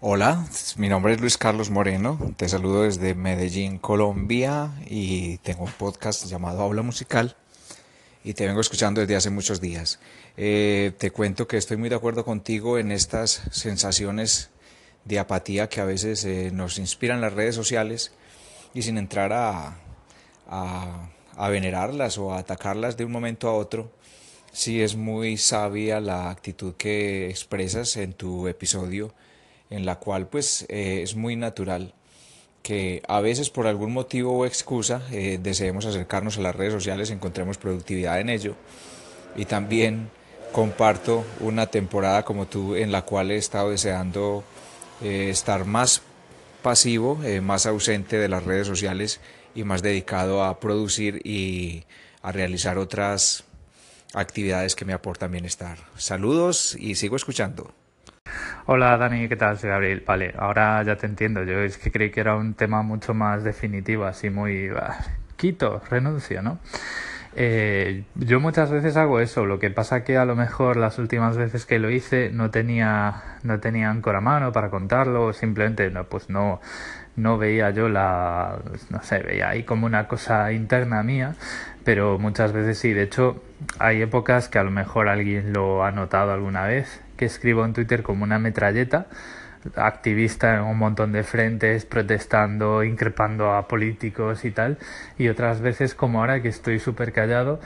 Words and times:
Hola, 0.00 0.46
mi 0.76 0.88
nombre 0.88 1.12
es 1.12 1.20
Luis 1.20 1.36
Carlos 1.36 1.70
Moreno, 1.70 2.20
te 2.36 2.48
saludo 2.48 2.84
desde 2.84 3.16
Medellín, 3.16 3.78
Colombia 3.78 4.70
y 4.86 5.38
tengo 5.38 5.64
un 5.64 5.72
podcast 5.72 6.24
llamado 6.26 6.62
Habla 6.62 6.82
Musical 6.82 7.34
y 8.22 8.34
te 8.34 8.46
vengo 8.46 8.60
escuchando 8.60 9.00
desde 9.00 9.16
hace 9.16 9.30
muchos 9.30 9.60
días. 9.60 9.98
Eh, 10.36 10.92
te 10.98 11.10
cuento 11.10 11.48
que 11.48 11.56
estoy 11.56 11.78
muy 11.78 11.88
de 11.88 11.96
acuerdo 11.96 12.24
contigo 12.24 12.78
en 12.78 12.92
estas 12.92 13.42
sensaciones 13.50 14.50
de 15.04 15.18
apatía 15.18 15.68
que 15.68 15.80
a 15.80 15.84
veces 15.84 16.24
eh, 16.24 16.52
nos 16.52 16.78
inspiran 16.78 17.20
las 17.20 17.32
redes 17.32 17.56
sociales 17.56 18.12
y 18.74 18.82
sin 18.82 18.98
entrar 18.98 19.32
a, 19.32 19.78
a 20.46 21.48
venerarlas 21.48 22.18
o 22.18 22.32
a 22.32 22.38
atacarlas 22.38 22.96
de 22.96 23.04
un 23.04 23.10
momento 23.10 23.48
a 23.48 23.54
otro, 23.54 23.90
sí 24.52 24.80
es 24.80 24.94
muy 24.94 25.38
sabia 25.38 25.98
la 25.98 26.30
actitud 26.30 26.74
que 26.76 27.28
expresas 27.28 27.96
en 27.96 28.12
tu 28.12 28.46
episodio 28.46 29.12
en 29.70 29.86
la 29.86 29.96
cual 29.96 30.26
pues 30.26 30.66
eh, 30.68 31.00
es 31.02 31.14
muy 31.14 31.36
natural 31.36 31.94
que 32.62 33.02
a 33.08 33.20
veces 33.20 33.50
por 33.50 33.66
algún 33.66 33.92
motivo 33.92 34.36
o 34.36 34.46
excusa 34.46 35.02
eh, 35.10 35.38
deseemos 35.40 35.86
acercarnos 35.86 36.38
a 36.38 36.42
las 36.42 36.56
redes 36.56 36.72
sociales, 36.72 37.10
encontremos 37.10 37.58
productividad 37.58 38.20
en 38.20 38.28
ello 38.30 38.54
y 39.36 39.44
también 39.44 40.10
comparto 40.52 41.24
una 41.40 41.66
temporada 41.66 42.24
como 42.24 42.46
tú 42.46 42.74
en 42.74 42.90
la 42.90 43.02
cual 43.02 43.30
he 43.30 43.36
estado 43.36 43.70
deseando 43.70 44.44
eh, 45.02 45.28
estar 45.30 45.64
más 45.64 46.02
pasivo, 46.62 47.20
más 47.40 47.66
ausente 47.66 48.18
de 48.18 48.28
las 48.28 48.42
redes 48.42 48.66
sociales 48.66 49.20
y 49.54 49.62
más 49.62 49.80
dedicado 49.80 50.42
a 50.42 50.58
producir 50.58 51.20
y 51.24 51.84
a 52.20 52.32
realizar 52.32 52.78
otras 52.78 53.44
actividades 54.12 54.74
que 54.74 54.84
me 54.84 54.92
aportan 54.92 55.30
bienestar. 55.30 55.78
Saludos 55.96 56.76
y 56.78 56.96
sigo 56.96 57.16
escuchando. 57.16 57.72
Hola 58.66 58.96
Dani, 58.96 59.28
¿qué 59.28 59.36
tal? 59.36 59.58
Soy 59.58 59.70
Gabriel. 59.70 60.02
Vale, 60.06 60.34
ahora 60.36 60.82
ya 60.82 60.96
te 60.96 61.06
entiendo. 61.06 61.42
Yo 61.44 61.60
es 61.60 61.78
que 61.78 61.90
creí 61.90 62.10
que 62.10 62.20
era 62.20 62.36
un 62.36 62.54
tema 62.54 62.82
mucho 62.82 63.14
más 63.14 63.44
definitivo, 63.44 64.04
así 64.04 64.30
muy... 64.30 64.70
quito, 65.36 65.80
renuncio, 65.88 66.42
¿no? 66.42 66.58
Eh, 67.40 68.04
yo 68.16 68.40
muchas 68.40 68.70
veces 68.70 68.96
hago 68.96 69.20
eso, 69.20 69.46
lo 69.46 69.58
que 69.58 69.70
pasa 69.70 70.02
que 70.02 70.16
a 70.16 70.24
lo 70.24 70.34
mejor 70.34 70.76
las 70.76 70.98
últimas 70.98 71.36
veces 71.36 71.66
que 71.66 71.78
lo 71.78 71.88
hice 71.88 72.30
no 72.32 72.50
tenía, 72.50 73.22
no 73.44 73.60
tenía 73.60 73.90
ancora 73.90 74.20
mano 74.20 74.50
para 74.50 74.70
contarlo, 74.70 75.32
simplemente 75.32 75.88
no, 75.90 76.04
pues 76.04 76.30
no, 76.30 76.60
no 77.16 77.38
veía 77.38 77.70
yo 77.70 77.88
la, 77.88 78.58
no 78.90 79.02
sé, 79.02 79.20
veía 79.20 79.50
ahí 79.50 79.62
como 79.62 79.86
una 79.86 80.08
cosa 80.08 80.52
interna 80.52 81.02
mía, 81.02 81.36
pero 81.84 82.18
muchas 82.18 82.52
veces 82.52 82.78
sí, 82.78 82.92
de 82.92 83.04
hecho 83.04 83.42
hay 83.78 84.02
épocas 84.02 84.48
que 84.48 84.58
a 84.58 84.64
lo 84.64 84.70
mejor 84.70 85.08
alguien 85.08 85.52
lo 85.52 85.84
ha 85.84 85.92
notado 85.92 86.32
alguna 86.32 86.64
vez 86.64 87.00
que 87.18 87.26
escribo 87.26 87.66
en 87.66 87.74
Twitter 87.74 88.02
como 88.02 88.24
una 88.24 88.38
metralleta, 88.38 89.08
activista 89.76 90.54
en 90.54 90.62
un 90.62 90.78
montón 90.78 91.12
de 91.12 91.22
frentes, 91.24 91.84
protestando, 91.84 92.82
increpando 92.84 93.52
a 93.52 93.68
políticos 93.68 94.46
y 94.46 94.50
tal, 94.50 94.78
y 95.18 95.28
otras 95.28 95.60
veces 95.60 95.94
como 95.94 96.20
ahora 96.20 96.40
que 96.40 96.48
estoy 96.48 96.78
súper 96.78 97.12
callado 97.12 97.60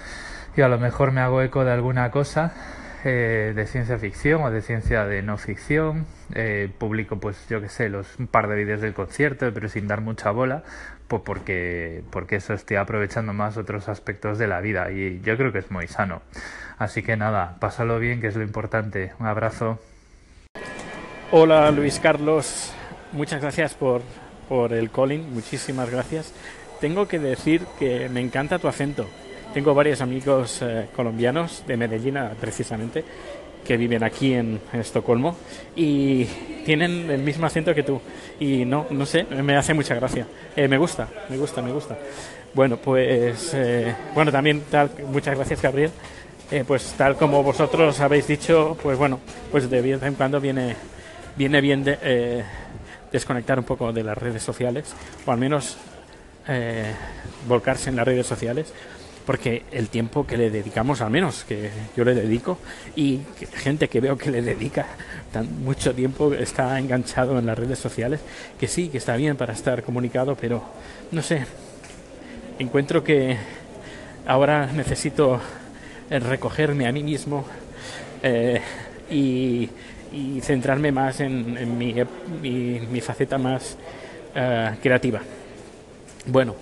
y 0.56 0.62
a 0.62 0.68
lo 0.68 0.78
mejor 0.78 1.12
me 1.12 1.20
hago 1.20 1.40
eco 1.42 1.64
de 1.64 1.72
alguna 1.72 2.10
cosa 2.10 2.52
eh, 3.04 3.52
de 3.54 3.66
ciencia 3.66 3.98
ficción 3.98 4.42
o 4.42 4.50
de 4.50 4.62
ciencia 4.62 5.04
de 5.06 5.22
no 5.22 5.36
ficción, 5.36 6.06
eh, 6.34 6.70
publico 6.78 7.18
pues 7.18 7.46
yo 7.48 7.60
que 7.60 7.68
sé, 7.68 7.88
los 7.88 8.18
un 8.18 8.28
par 8.28 8.48
de 8.48 8.56
vídeos 8.56 8.80
del 8.80 8.94
concierto, 8.94 9.52
pero 9.52 9.68
sin 9.68 9.88
dar 9.88 10.00
mucha 10.00 10.30
bola, 10.30 10.62
pues 11.08 11.22
porque, 11.24 12.04
porque 12.10 12.36
eso 12.36 12.54
estoy 12.54 12.76
aprovechando 12.76 13.32
más 13.32 13.56
otros 13.56 13.88
aspectos 13.88 14.38
de 14.38 14.46
la 14.46 14.60
vida 14.60 14.90
y 14.92 15.20
yo 15.20 15.36
creo 15.36 15.52
que 15.52 15.58
es 15.58 15.70
muy 15.70 15.88
sano. 15.88 16.22
Así 16.82 17.00
que 17.04 17.16
nada, 17.16 17.54
pásalo 17.60 18.00
bien, 18.00 18.20
que 18.20 18.26
es 18.26 18.34
lo 18.34 18.42
importante. 18.42 19.12
Un 19.20 19.26
abrazo. 19.26 19.78
Hola 21.30 21.70
Luis 21.70 22.00
Carlos, 22.00 22.72
muchas 23.12 23.40
gracias 23.40 23.74
por, 23.74 24.02
por 24.48 24.72
el 24.72 24.90
calling, 24.90 25.32
muchísimas 25.32 25.88
gracias. 25.88 26.34
Tengo 26.80 27.06
que 27.06 27.20
decir 27.20 27.62
que 27.78 28.08
me 28.08 28.20
encanta 28.20 28.58
tu 28.58 28.66
acento. 28.66 29.06
Tengo 29.54 29.74
varios 29.74 30.00
amigos 30.00 30.60
eh, 30.60 30.88
colombianos 30.96 31.62
de 31.68 31.76
Medellín, 31.76 32.16
ah, 32.16 32.32
precisamente, 32.40 33.04
que 33.64 33.76
viven 33.76 34.02
aquí 34.02 34.34
en, 34.34 34.60
Estocolmo 34.72 35.36
y 35.76 36.24
tienen 36.64 37.08
el 37.12 37.22
mismo 37.22 37.46
acento 37.46 37.76
que 37.76 37.84
tú. 37.84 38.00
Y 38.40 38.64
no, 38.64 38.86
no 38.90 39.06
sé, 39.06 39.22
me 39.22 39.56
hace 39.56 39.72
mucha 39.72 39.94
gracia. 39.94 40.26
Eh, 40.56 40.66
me 40.66 40.78
gusta, 40.78 41.06
me 41.30 41.36
gusta, 41.36 41.62
me 41.62 41.70
gusta. 41.70 41.96
Bueno, 42.54 42.76
pues, 42.76 43.54
eh, 43.54 43.94
bueno, 44.14 44.32
también 44.32 44.64
muchas 45.12 45.36
gracias 45.36 45.62
Gabriel 45.62 45.92
eh, 46.52 46.64
pues 46.66 46.92
tal 46.98 47.16
como 47.16 47.42
vosotros 47.42 47.98
habéis 48.00 48.26
dicho, 48.26 48.76
pues 48.82 48.98
bueno, 48.98 49.20
pues 49.50 49.70
de 49.70 49.80
vez 49.80 50.02
en 50.02 50.12
cuando 50.12 50.38
viene, 50.38 50.76
viene 51.34 51.62
bien 51.62 51.82
de, 51.82 51.98
eh, 52.02 52.44
desconectar 53.10 53.58
un 53.58 53.64
poco 53.64 53.90
de 53.90 54.04
las 54.04 54.18
redes 54.18 54.42
sociales, 54.42 54.94
o 55.24 55.32
al 55.32 55.38
menos 55.38 55.78
eh, 56.46 56.92
volcarse 57.48 57.88
en 57.88 57.96
las 57.96 58.04
redes 58.04 58.26
sociales, 58.26 58.70
porque 59.24 59.64
el 59.72 59.88
tiempo 59.88 60.26
que 60.26 60.36
le 60.36 60.50
dedicamos, 60.50 61.00
al 61.00 61.08
menos 61.08 61.44
que 61.44 61.70
yo 61.96 62.04
le 62.04 62.14
dedico, 62.14 62.58
y 62.96 63.20
gente 63.54 63.88
que 63.88 64.02
veo 64.02 64.18
que 64.18 64.30
le 64.30 64.42
dedica 64.42 64.84
tan 65.32 65.64
mucho 65.64 65.94
tiempo 65.94 66.34
está 66.34 66.78
enganchado 66.78 67.38
en 67.38 67.46
las 67.46 67.58
redes 67.58 67.78
sociales, 67.78 68.20
que 68.60 68.68
sí, 68.68 68.90
que 68.90 68.98
está 68.98 69.16
bien 69.16 69.38
para 69.38 69.54
estar 69.54 69.82
comunicado, 69.82 70.36
pero 70.38 70.62
no 71.12 71.22
sé, 71.22 71.46
encuentro 72.58 73.02
que 73.02 73.38
ahora 74.26 74.66
necesito 74.66 75.40
recogerme 76.10 76.86
a 76.86 76.92
mí 76.92 77.02
mismo 77.02 77.44
eh, 78.22 78.60
y, 79.10 79.68
centrarme 80.42 80.92
más 80.92 81.20
en, 81.20 81.78
mi, 81.78 83.00
faceta 83.00 83.38
más 83.38 83.76
eh, 84.34 84.70
creativa. 84.82 85.20
Bueno, 86.26 86.54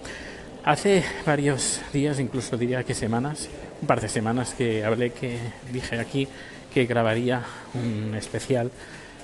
hace 0.65 1.03
varios 1.27 1.81
días, 1.93 2.21
incluso 2.21 2.57
diría 2.57 2.85
que 2.85 2.95
semanas, 2.95 3.49
un 3.81 3.89
par 3.89 4.01
de 4.01 4.09
semanas 4.09 4.55
que 4.57 4.85
hablé, 4.85 5.11
que 5.11 5.39
dije 5.73 5.99
aquí 5.99 6.29
que 6.73 6.87
grabaría 6.87 7.43
un 7.75 8.15
especial 8.15 8.71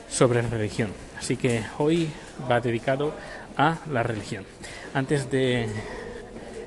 sobre 0.09 0.43
religión. 0.43 0.91
Así 1.19 1.37
que 1.37 1.63
hoy 1.79 2.09
va 2.51 2.61
dedicado 2.61 3.15
a 3.57 3.79
la 3.91 4.03
religión. 4.03 4.45
Antes 4.95 5.31
de 5.31 5.69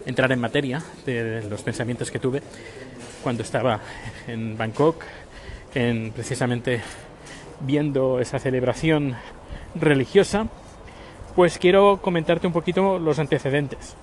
entrar 0.05 0.31
en 0.31 0.39
materia 0.39 0.81
de 1.05 1.43
los 1.49 1.61
pensamientos 1.61 2.11
que 2.11 2.19
tuve, 2.19 2.41
cuando 3.23 3.43
estaba 3.43 3.79
en 4.27 4.57
Bangkok, 4.57 5.03
en 5.73 6.11
precisamente 6.11 6.81
viendo 7.61 8.19
esa 8.19 8.39
celebración 8.39 9.15
religiosa, 9.75 10.47
pues 11.35 11.57
quiero 11.57 11.99
comentarte 12.01 12.47
un 12.47 12.53
poquito 12.53 12.99
los 12.99 13.19
antecedentes. 13.19 13.95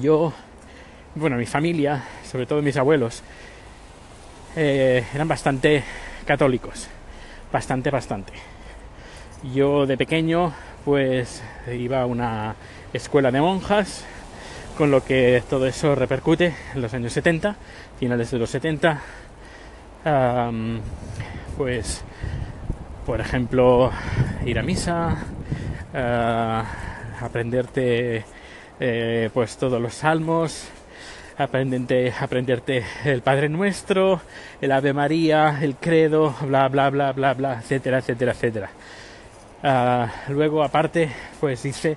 Yo, 0.00 0.32
bueno, 1.14 1.36
mi 1.36 1.46
familia, 1.46 2.04
sobre 2.24 2.46
todo 2.46 2.62
mis 2.62 2.76
abuelos, 2.76 3.22
eh, 4.56 5.04
eran 5.14 5.28
bastante 5.28 5.84
católicos, 6.24 6.88
bastante, 7.52 7.90
bastante. 7.90 8.32
Yo 9.54 9.86
de 9.86 9.96
pequeño, 9.96 10.52
pues 10.84 11.42
iba 11.72 12.02
a 12.02 12.06
una 12.06 12.56
escuela 12.92 13.30
de 13.30 13.40
monjas, 13.40 14.04
con 14.76 14.90
lo 14.90 15.04
que 15.04 15.42
todo 15.48 15.66
eso 15.66 15.94
repercute 15.94 16.54
en 16.74 16.82
los 16.82 16.92
años 16.92 17.12
70, 17.12 17.56
finales 17.98 18.30
de 18.30 18.38
los 18.38 18.50
70, 18.50 19.00
pues, 21.56 22.02
por 23.04 23.20
ejemplo, 23.20 23.90
ir 24.44 24.58
a 24.58 24.62
misa, 24.62 25.16
aprenderte 27.20 28.24
eh, 28.78 29.30
pues 29.32 29.56
todos 29.56 29.80
los 29.80 29.94
salmos, 29.94 30.68
aprenderte, 31.38 32.12
aprenderte 32.18 32.84
el 33.04 33.22
Padre 33.22 33.48
Nuestro, 33.48 34.20
el 34.60 34.70
Ave 34.72 34.92
María, 34.92 35.58
el 35.62 35.76
Credo, 35.76 36.34
bla, 36.42 36.68
bla, 36.68 36.90
bla, 36.90 37.12
bla, 37.12 37.32
bla, 37.32 37.58
etcétera, 37.60 37.98
etcétera, 37.98 38.32
etcétera. 38.32 38.70
Ah, 39.62 40.08
luego, 40.28 40.62
aparte, 40.62 41.10
pues 41.40 41.62
dice 41.62 41.96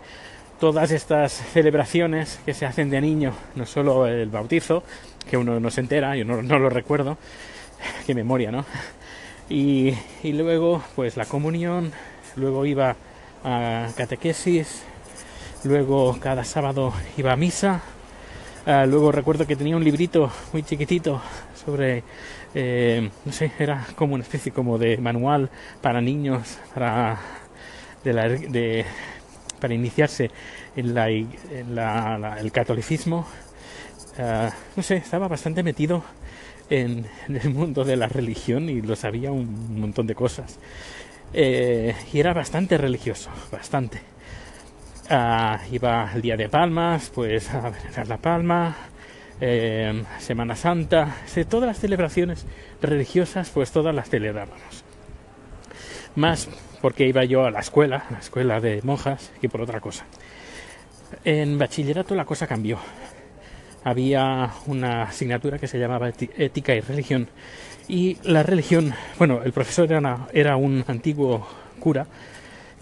todas 0.59 0.91
estas 0.91 1.33
celebraciones 1.33 2.39
que 2.45 2.53
se 2.53 2.65
hacen 2.65 2.89
de 2.89 3.01
niño, 3.01 3.33
no 3.56 3.65
solo 3.65 4.07
el 4.07 4.29
bautizo, 4.29 4.83
que 5.30 5.38
uno 5.38 5.60
no 5.60 5.71
se 5.71 5.81
entera, 5.81 6.16
yo 6.16 6.25
no, 6.25 6.42
lo 6.42 6.69
recuerdo, 6.69 7.18
qué 8.06 8.13
memoria, 8.13 8.51
¿no? 8.51 8.66
Y, 9.50 9.95
luego, 10.24 10.83
pues 10.95 11.18
la 11.18 11.25
comunión, 11.25 11.92
luego 12.36 12.66
iba 12.66 12.95
a 13.44 13.88
catequesis, 13.98 14.83
luego 15.63 16.18
cada 16.19 16.44
sábado 16.44 16.94
iba 17.18 17.31
a 17.31 17.36
misa, 17.36 17.81
ah, 18.66 18.86
luego 18.86 19.12
recuerdo 19.12 19.48
que 19.48 19.56
tenía 19.56 19.75
un 19.75 19.83
librito 19.83 20.31
muy 20.54 20.63
chiquitito 20.63 21.21
sobre, 21.66 22.04
eh, 22.54 23.10
no 23.25 23.31
sé, 23.31 23.51
era 23.57 23.88
como 23.95 24.13
una 24.13 24.24
especie 24.24 24.51
como 24.51 24.77
de 24.77 24.98
manual 24.98 25.50
para 25.81 26.00
niños, 26.00 26.60
para 26.74 27.19
de, 28.04 28.13
la, 28.13 28.30
de 28.30 28.86
para 29.60 29.74
iniciarse 29.74 30.31
en, 30.75 30.94
la, 30.94 32.38
el 32.39 32.51
catolicismo. 32.51 33.27
Ah, 34.21 34.51
no 34.75 34.83
sé, 34.83 34.98
estaba 34.98 35.30
bastante 35.30 35.63
metido 35.63 36.04
en, 36.69 37.06
el 37.30 37.50
mundo 37.51 37.86
de 37.86 37.95
la 37.95 38.07
religión 38.07 38.69
y 38.69 38.81
lo 38.81 38.98
sabía 38.98 39.31
un 39.31 39.80
montón 39.80 40.07
de 40.07 40.16
cosas. 40.16 40.60
eh, 41.33 41.95
y 42.12 42.19
era 42.19 42.33
bastante 42.33 42.77
religioso, 42.77 43.30
bastante. 43.51 44.01
Ah, 45.10 45.62
iba 45.71 46.12
el 46.13 46.21
día 46.21 46.36
de 46.36 46.50
Palmas, 46.50 47.12
pues 47.16 47.50
a 47.54 47.69
venerar 47.69 48.07
la 48.10 48.18
Palma, 48.18 48.75
eh, 49.39 50.04
Semana 50.19 50.56
Santa, 50.56 51.16
todas 51.50 51.68
las 51.68 51.80
celebraciones 51.80 52.45
religiosas, 52.81 53.50
pues 53.51 53.71
todas 53.71 53.95
las 53.95 54.10
celebrábamos. 54.10 54.83
Más 56.16 56.50
porque 56.81 57.07
iba 57.07 57.24
yo 57.24 57.45
a 57.45 57.51
la 57.51 57.60
escuela, 57.62 58.06
la 58.10 58.19
escuela 58.19 58.60
de 58.60 58.81
monjas, 58.83 59.31
y 59.42 59.48
por 59.48 59.62
otra 59.62 59.80
cosa. 59.80 60.06
En 61.24 61.57
bachillerato 61.57 62.16
la 62.16 62.25
cosa 62.25 62.48
cambió. 62.48 62.80
Había 63.83 64.51
una 64.65 65.03
asignatura 65.03 65.57
que 65.57 65.67
se 65.67 65.79
llamaba 65.79 66.09
Ética 66.09 66.75
y 66.75 66.81
Religión. 66.81 67.29
Y 67.87 68.17
la 68.23 68.43
religión, 68.43 68.93
bueno, 69.17 69.41
el 69.43 69.51
profesor 69.51 69.91
era, 69.91 70.27
era 70.33 70.57
un 70.57 70.83
antiguo 70.87 71.47
cura 71.79 72.05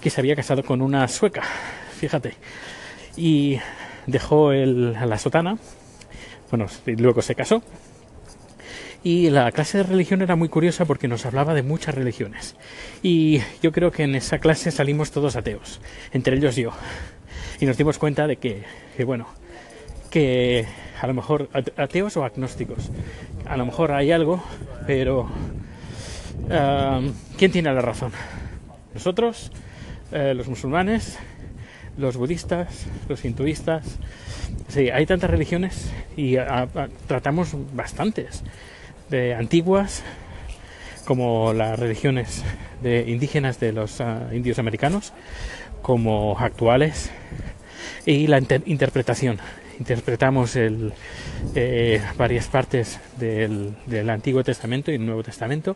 que 0.01 0.09
se 0.09 0.19
había 0.19 0.35
casado 0.35 0.63
con 0.63 0.81
una 0.81 1.07
sueca, 1.07 1.43
fíjate. 1.99 2.33
Y 3.15 3.59
dejó 4.05 4.51
la 4.51 5.17
sotana, 5.17 5.57
bueno, 6.49 6.67
luego 6.85 7.21
se 7.21 7.35
casó. 7.35 7.63
Y 9.03 9.29
la 9.29 9.51
clase 9.51 9.77
de 9.77 9.83
religión 9.83 10.21
era 10.21 10.35
muy 10.35 10.49
curiosa 10.49 10.83
porque 10.83 11.07
nos 11.07 11.25
hablaba 11.25 11.53
de 11.53 11.63
muchas 11.63 11.95
religiones. 11.95 12.55
Y 13.01 13.41
yo 13.61 13.71
creo 13.71 13.91
que 13.91 14.03
en 14.03 14.15
esa 14.15 14.39
clase 14.39 14.71
salimos 14.71 15.11
todos 15.11 15.35
ateos, 15.35 15.79
entre 16.11 16.35
ellos 16.35 16.55
yo 16.55 16.73
y 17.59 17.65
nos 17.65 17.77
dimos 17.77 17.97
cuenta 17.97 18.27
de 18.27 18.37
que, 18.37 18.63
bueno, 19.05 19.27
que 20.09 20.65
a 20.99 21.07
lo 21.07 21.13
mejor 21.13 21.49
ateos 21.77 22.17
o 22.17 22.23
agnósticos, 22.23 22.91
a 23.45 23.57
lo 23.57 23.65
mejor 23.65 23.91
hay 23.91 24.11
algo, 24.11 24.43
pero 24.85 25.29
¿quién 27.37 27.51
tiene 27.51 27.73
la 27.73 27.81
razón? 27.81 28.11
¿Nosotros? 28.93 29.51
Eh, 30.11 30.33
¿Los 30.35 30.47
musulmanes? 30.47 31.17
¿Los 31.97 32.17
budistas? 32.17 32.85
¿Los 33.09 33.25
hinduistas? 33.25 33.97
Sí, 34.67 34.89
hay 34.89 35.05
tantas 35.05 35.29
religiones 35.29 35.91
y 36.15 36.35
tratamos 37.07 37.55
bastantes, 37.73 38.43
de 39.09 39.33
antiguas 39.33 40.03
como 41.05 41.53
las 41.53 41.79
religiones 41.79 42.43
de 42.81 43.09
indígenas 43.09 43.59
de 43.59 43.71
los 43.71 44.01
ah, 44.01 44.27
indios 44.33 44.59
americanos, 44.59 45.13
como 45.81 46.37
actuales 46.37 47.11
y 48.05 48.27
la 48.27 48.39
interpretación. 48.65 49.39
Interpretamos 49.79 50.55
el, 50.55 50.91
eh, 51.55 52.01
varias 52.17 52.47
partes 52.47 52.99
del, 53.17 53.75
Antiguo 54.09 54.43
Testamento 54.43 54.91
y 54.91 54.95
el 54.95 55.05
Nuevo 55.05 55.23
Testamento 55.23 55.75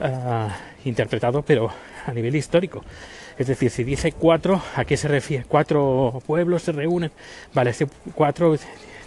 ah, 0.00 0.56
interpretado, 0.84 1.42
pero 1.42 1.70
a 2.06 2.12
nivel 2.12 2.36
histórico. 2.36 2.84
Es 3.36 3.48
decir, 3.48 3.70
si 3.70 3.82
dice 3.82 4.12
cuatro, 4.12 4.62
¿a 4.76 4.84
qué 4.84 4.96
se 4.96 5.08
refiere? 5.08 5.44
Cuatro 5.48 6.22
pueblos 6.26 6.62
se 6.62 6.72
reúnen. 6.72 7.10
Vale, 7.52 7.70
ese 7.70 7.88
cuatro 8.14 8.56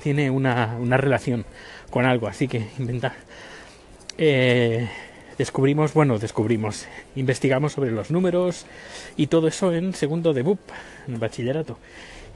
tiene 0.03 0.29
una, 0.29 0.77
una 0.79 0.97
relación 0.97 1.45
con 1.89 2.05
algo, 2.05 2.27
así 2.27 2.47
que 2.47 2.67
inventar. 2.77 3.13
Eh, 4.17 4.89
descubrimos, 5.37 5.93
bueno, 5.93 6.19
descubrimos, 6.19 6.85
investigamos 7.15 7.73
sobre 7.73 7.91
los 7.91 8.11
números 8.11 8.65
y 9.15 9.27
todo 9.27 9.47
eso 9.47 9.73
en 9.73 9.93
segundo 9.93 10.33
de 10.33 10.41
BUP, 10.41 10.59
en 11.07 11.19
bachillerato. 11.19 11.77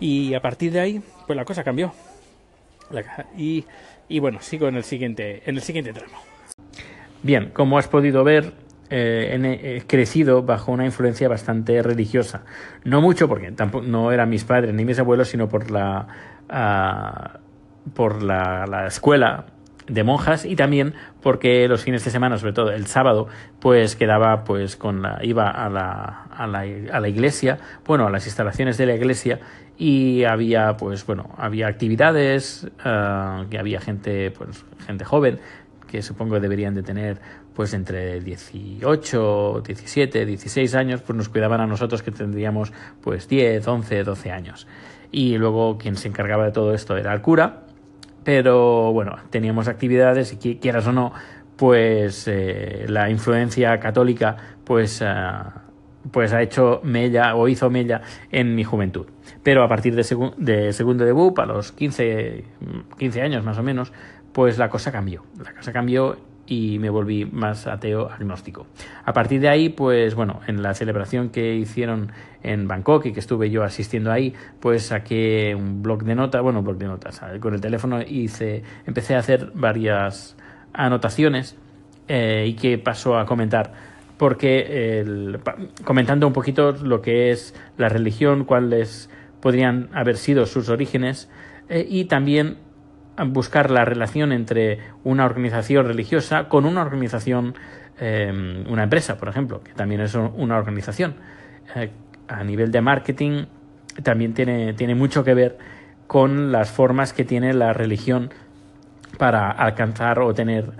Y 0.01 0.33
a 0.33 0.41
partir 0.41 0.73
de 0.73 0.81
ahí, 0.81 1.01
pues 1.27 1.37
la 1.37 1.45
cosa 1.45 1.63
cambió. 1.63 1.93
Y, 3.37 3.63
y 4.09 4.19
bueno, 4.19 4.41
sigo 4.41 4.67
en 4.67 4.75
el 4.75 4.83
siguiente, 4.83 5.43
en 5.45 5.55
el 5.55 5.61
siguiente 5.61 5.93
tramo. 5.93 6.17
Bien, 7.23 7.51
como 7.53 7.77
has 7.77 7.87
podido 7.87 8.23
ver, 8.23 8.51
eh, 8.89 9.59
he 9.63 9.87
crecido 9.87 10.41
bajo 10.41 10.71
una 10.71 10.85
influencia 10.85 11.29
bastante 11.29 11.81
religiosa. 11.83 12.43
No 12.83 12.99
mucho, 12.99 13.29
porque 13.29 13.51
tampoco 13.51 13.85
no 13.85 14.11
eran 14.11 14.29
mis 14.29 14.43
padres 14.43 14.73
ni 14.73 14.83
mis 14.83 14.99
abuelos, 14.99 15.29
sino 15.29 15.47
por 15.47 15.71
la, 15.71 16.07
uh, 16.49 17.91
por 17.93 18.23
la, 18.23 18.65
la 18.65 18.87
escuela 18.87 19.45
de 19.87 20.03
monjas 20.03 20.45
y 20.45 20.55
también 20.55 20.93
porque 21.21 21.67
los 21.67 21.83
fines 21.83 22.03
de 22.05 22.11
semana, 22.11 22.37
sobre 22.37 22.53
todo 22.53 22.71
el 22.71 22.87
sábado, 22.87 23.27
pues 23.59 23.95
quedaba 23.95 24.43
pues 24.43 24.75
con 24.75 25.01
la, 25.01 25.19
iba 25.21 25.49
a 25.49 25.69
la, 25.69 26.25
a 26.31 26.47
la, 26.47 26.59
a 26.59 26.99
la 26.99 27.09
iglesia, 27.09 27.59
bueno, 27.85 28.07
a 28.07 28.09
las 28.09 28.25
instalaciones 28.25 28.77
de 28.77 28.85
la 28.85 28.95
iglesia 28.95 29.39
y 29.81 30.25
había 30.25 30.77
pues 30.77 31.03
bueno, 31.07 31.31
había 31.37 31.65
actividades, 31.67 32.67
uh, 32.85 33.49
que 33.49 33.57
había 33.57 33.81
gente 33.81 34.29
pues 34.29 34.63
gente 34.85 35.05
joven 35.05 35.39
que 35.87 36.03
supongo 36.03 36.39
deberían 36.39 36.75
de 36.75 36.83
tener 36.83 37.17
pues 37.55 37.73
entre 37.73 38.21
18, 38.21 39.63
17, 39.65 40.25
16 40.27 40.75
años, 40.75 41.01
pues 41.01 41.17
nos 41.17 41.29
cuidaban 41.29 41.61
a 41.61 41.65
nosotros 41.65 42.03
que 42.03 42.11
tendríamos 42.11 42.71
pues 43.01 43.27
10, 43.27 43.67
11, 43.67 44.03
12 44.03 44.31
años. 44.31 44.67
Y 45.11 45.39
luego 45.39 45.79
quien 45.79 45.95
se 45.95 46.09
encargaba 46.09 46.45
de 46.45 46.51
todo 46.51 46.75
esto 46.75 46.95
era 46.95 47.11
el 47.11 47.21
cura, 47.21 47.63
pero 48.23 48.93
bueno, 48.93 49.15
teníamos 49.31 49.67
actividades 49.67 50.37
y 50.39 50.57
quieras 50.57 50.85
o 50.85 50.91
no, 50.91 51.11
pues 51.55 52.27
eh, 52.27 52.85
la 52.87 53.09
influencia 53.09 53.79
católica 53.79 54.37
pues, 54.63 55.01
eh, 55.01 55.07
pues 56.11 56.33
ha 56.33 56.41
hecho 56.43 56.81
mella 56.83 57.33
o 57.35 57.47
hizo 57.47 57.71
mella 57.71 58.01
en 58.31 58.53
mi 58.53 58.63
juventud. 58.63 59.07
Pero 59.43 59.63
a 59.63 59.67
partir 59.67 59.95
de, 59.95 60.03
de 60.37 60.73
segundo 60.73 61.05
de 61.05 61.11
BUP, 61.11 61.39
a 61.39 61.45
los 61.45 61.71
15, 61.71 62.43
15 62.97 63.21
años 63.21 63.43
más 63.43 63.57
o 63.57 63.63
menos, 63.63 63.91
pues 64.33 64.57
la 64.57 64.69
cosa 64.69 64.91
cambió. 64.91 65.23
La 65.43 65.53
cosa 65.53 65.71
cambió 65.73 66.17
y 66.51 66.79
me 66.79 66.89
volví 66.89 67.25
más 67.25 67.65
ateo 67.65 68.09
agnóstico. 68.09 68.67
A 69.05 69.13
partir 69.13 69.39
de 69.39 69.47
ahí, 69.47 69.69
pues 69.69 70.15
bueno, 70.15 70.41
en 70.47 70.61
la 70.61 70.73
celebración 70.73 71.29
que 71.29 71.55
hicieron 71.55 72.11
en 72.43 72.67
Bangkok 72.67 73.05
y 73.05 73.13
que 73.13 73.21
estuve 73.21 73.49
yo 73.49 73.63
asistiendo 73.63 74.11
ahí, 74.11 74.33
pues 74.59 74.87
saqué 74.87 75.55
un 75.57 75.81
blog 75.81 76.03
de 76.03 76.13
notas, 76.13 76.41
bueno, 76.41 76.59
un 76.59 76.65
blog 76.65 76.77
de 76.77 76.87
notas, 76.87 77.21
con 77.39 77.53
el 77.53 77.61
teléfono 77.61 78.01
hice, 78.01 78.63
empecé 78.85 79.15
a 79.15 79.19
hacer 79.19 79.51
varias 79.55 80.35
anotaciones 80.73 81.55
eh, 82.09 82.45
y 82.49 82.53
que 82.55 82.77
pasó 82.77 83.17
a 83.17 83.25
comentar 83.25 83.71
porque 84.17 85.33
comentando 85.83 86.27
un 86.27 86.33
poquito 86.33 86.73
lo 86.73 87.01
que 87.01 87.31
es 87.31 87.55
la 87.77 87.89
religión, 87.89 88.43
cuáles 88.43 89.09
podrían 89.41 89.89
haber 89.93 90.17
sido 90.17 90.45
sus 90.45 90.69
orígenes 90.69 91.29
eh, 91.69 91.85
y 91.87 92.05
también 92.05 92.57
buscar 93.27 93.69
la 93.69 93.85
relación 93.85 94.31
entre 94.31 94.79
una 95.03 95.25
organización 95.25 95.85
religiosa 95.85 96.47
con 96.47 96.65
una 96.65 96.81
organización, 96.81 97.55
em, 97.99 98.65
una 98.71 98.83
empresa, 98.83 99.17
por 99.17 99.29
ejemplo, 99.29 99.61
que 99.63 99.73
también 99.73 100.01
es 100.01 100.15
una 100.15 100.57
organización. 100.57 101.15
Eh, 101.75 101.89
a 102.27 102.43
nivel 102.43 102.71
de 102.71 102.81
marketing 102.81 103.45
también 104.03 104.33
tiene, 104.33 104.73
tiene 104.73 104.95
mucho 104.95 105.23
que 105.23 105.33
ver 105.33 105.57
con 106.07 106.51
las 106.51 106.71
formas 106.71 107.13
que 107.13 107.25
tiene 107.25 107.53
la 107.53 107.73
religión 107.73 108.31
para 109.17 109.51
alcanzar 109.51 110.19
o 110.19 110.33
tener 110.33 110.71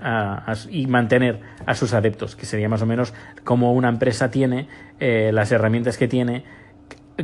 y 0.70 0.86
mantener 0.86 1.40
a 1.66 1.74
sus 1.74 1.94
adeptos, 1.94 2.34
que 2.34 2.46
sería 2.46 2.68
más 2.68 2.82
o 2.82 2.86
menos 2.86 3.14
como 3.44 3.72
una 3.72 3.88
empresa 3.88 4.30
tiene 4.30 4.68
eh, 4.98 5.30
las 5.32 5.52
herramientas 5.52 5.96
que 5.96 6.08
tiene 6.08 6.44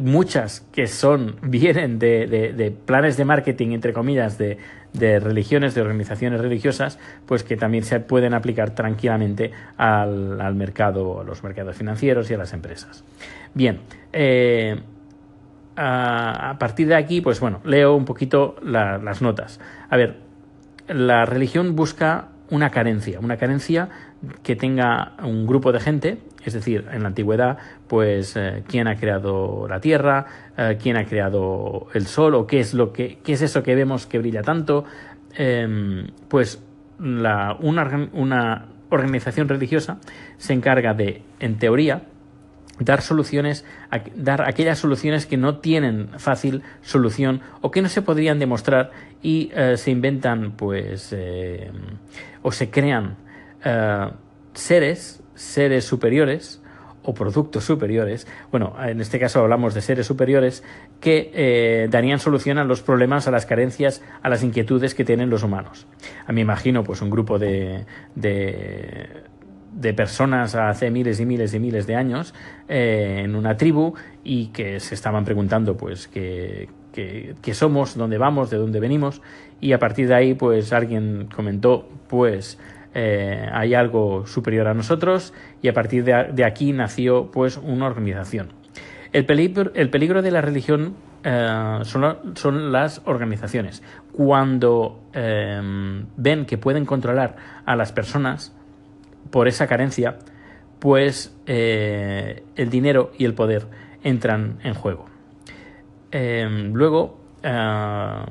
muchas 0.01 0.61
que 0.73 0.87
son 0.87 1.37
vienen 1.43 1.99
de, 1.99 2.27
de, 2.27 2.71
planes 2.71 3.17
de 3.17 3.25
marketing 3.25 3.73
entre 3.73 3.93
comillas 3.93 4.39
de, 4.39 4.59
de, 4.93 5.19
religiones 5.19 5.75
de 5.75 5.81
organizaciones 5.81 6.41
religiosas 6.41 6.99
pues 7.27 7.43
que 7.43 7.57
también 7.57 7.85
se 7.85 8.01
pueden 8.01 8.35
aplicar 8.35 8.75
tranquilamente 8.75 9.53
al, 9.77 10.41
al 10.41 10.55
mercado 10.55 11.21
a 11.21 11.25
los 11.25 11.43
mercados 11.43 11.77
financieros 11.77 12.31
y 12.31 12.35
a 12.35 12.39
las 12.39 12.53
empresas. 12.53 13.05
Bien 13.55 13.81
eh, 14.13 14.79
a, 15.77 16.57
partir 16.59 16.89
de 16.89 16.97
aquí 16.97 17.21
pues 17.21 17.41
bueno 17.41 17.61
leo 17.65 17.95
un 17.95 18.05
poquito 18.05 18.57
las 18.63 19.23
notas. 19.23 19.61
A 19.89 19.97
ver 19.97 20.17
la 20.89 21.25
religión 21.25 21.77
busca 21.77 22.29
una 22.51 22.71
carencia 22.71 23.21
una 23.21 23.37
carencia 23.37 23.89
que 24.43 24.57
tenga 24.57 25.13
un 25.23 25.47
grupo 25.47 25.73
de 25.73 25.81
gente, 25.81 26.19
es 26.45 26.55
decir, 26.55 26.87
en 26.93 27.03
la 27.03 27.09
antigüedad, 27.09 27.59
pues 27.87 28.37
eh, 28.37 28.63
quién 28.67 28.89
ha 28.89 28.97
creado 28.97 29.67
la 29.69 29.81
Tierra, 29.81 30.27
eh, 30.57 30.79
quién 30.81 30.97
ha 30.97 31.05
creado 31.05 31.87
el 31.95 32.07
Sol 32.07 32.35
o 32.35 32.47
qué 32.47 32.61
es 32.61 32.75
lo 32.75 32.93
que 32.93 33.19
qué 33.23 33.35
es 33.35 33.43
eso 33.43 33.63
que 33.63 33.75
vemos 33.75 34.07
que 34.07 34.19
brilla 34.19 34.43
tanto, 34.43 34.85
em, 35.35 36.09
pues 36.29 36.63
la, 36.99 37.57
una, 37.61 38.09
una 38.13 38.67
organización 38.91 39.49
religiosa 39.49 39.99
se 40.37 40.53
encarga 40.53 40.95
de, 40.95 41.23
en 41.39 41.59
teoría, 41.59 42.03
dar 42.81 43.03
soluciones, 43.03 43.65
dar 44.17 44.49
aquellas 44.49 44.79
soluciones 44.79 45.27
que 45.27 45.37
no 45.37 45.59
tienen 45.59 46.09
fácil 46.19 46.63
solución 46.83 47.41
o 47.61 47.71
que 47.71 47.83
no 47.83 47.89
se 47.89 48.03
podrían 48.03 48.39
demostrar 48.39 48.91
y 49.23 49.51
eh, 49.55 49.77
se 49.77 49.91
inventan, 49.91 50.53
pues, 50.53 51.15
o 52.43 52.53
se 52.53 52.71
crean 52.71 53.17
eh, 53.65 54.11
seres, 54.55 55.23
seres 55.35 55.85
superiores 55.85 56.63
o 57.03 57.15
productos 57.15 57.65
superiores, 57.65 58.27
bueno, 58.51 58.75
en 58.85 59.01
este 59.01 59.19
caso 59.19 59.41
hablamos 59.41 59.73
de 59.73 59.81
seres 59.81 60.07
superiores, 60.07 60.63
que 61.01 61.31
eh, 61.33 61.89
darían 61.91 62.19
solución 62.19 62.59
a 62.59 62.65
los 62.65 62.83
problemas, 62.83 63.27
a 63.27 63.31
las 63.31 63.47
carencias, 63.47 64.03
a 64.23 64.29
las 64.29 64.43
inquietudes 64.43 64.95
que 64.95 65.05
tienen 65.05 65.31
los 65.31 65.43
humanos. 65.43 65.87
A 66.27 66.33
mí 66.33 66.43
imagino 66.43 66.85
pues 66.85 67.01
un 67.01 67.09
grupo 67.09 67.39
de, 67.39 67.87
de, 68.15 69.09
de 69.73 69.95
personas 69.95 70.55
hace 70.55 70.91
miles 70.91 71.21
y 71.21 71.27
miles 71.27 71.55
y 71.55 71.61
miles 71.61 71.87
de 71.87 71.95
años 71.95 72.35
eh, 72.69 73.23
en 73.25 73.37
una 73.37 73.57
tribu 73.57 73.95
y 74.25 74.49
que 74.49 74.81
se 74.81 74.95
estaban 74.95 75.25
preguntando 75.25 75.77
pues 75.77 76.09
qué, 76.09 76.69
somos, 77.53 77.97
dónde 77.97 78.19
vamos, 78.19 78.51
de 78.51 78.57
dónde 78.57 78.81
venimos 78.81 79.23
y 79.61 79.73
a 79.73 79.79
partir 79.79 80.09
de 80.09 80.15
ahí 80.15 80.35
pues 80.35 80.73
alguien 80.73 81.29
comentó 81.35 81.89
pues 82.09 82.59
eh, 82.95 83.49
hay 83.53 83.75
algo 83.75 84.27
superior 84.27 84.69
a 84.69 84.75
nosotros 84.75 85.35
y 85.63 85.69
a 85.69 85.73
partir 85.73 86.05
de, 86.05 86.45
aquí 86.45 86.73
nació 86.73 87.31
pues 87.31 87.57
una 87.57 87.87
organización. 87.87 88.53
El 89.13 89.25
peligro, 89.25 89.73
el 89.75 89.91
peligro 89.91 90.23
de 90.23 90.31
la 90.31 90.41
religión 90.41 90.95
eh, 91.25 91.81
son, 91.83 92.73
las 92.73 93.03
organizaciones. 93.05 93.83
Cuando 94.13 95.01
ven 95.13 96.47
que 96.47 96.59
pueden 96.59 96.85
controlar 96.85 97.37
a 97.65 97.77
las 97.77 97.93
personas, 97.93 98.55
por 99.31 99.49
esa 99.49 99.67
carencia, 99.67 100.19
pues 100.79 101.37
eh, 101.47 102.43
el 102.57 102.71
dinero 102.71 103.13
y 103.19 103.25
el 103.25 103.35
poder 103.35 103.67
entran 104.03 104.59
en 104.63 104.75
juego. 104.75 105.07
Luego 106.11 107.21
eh, 107.43 108.25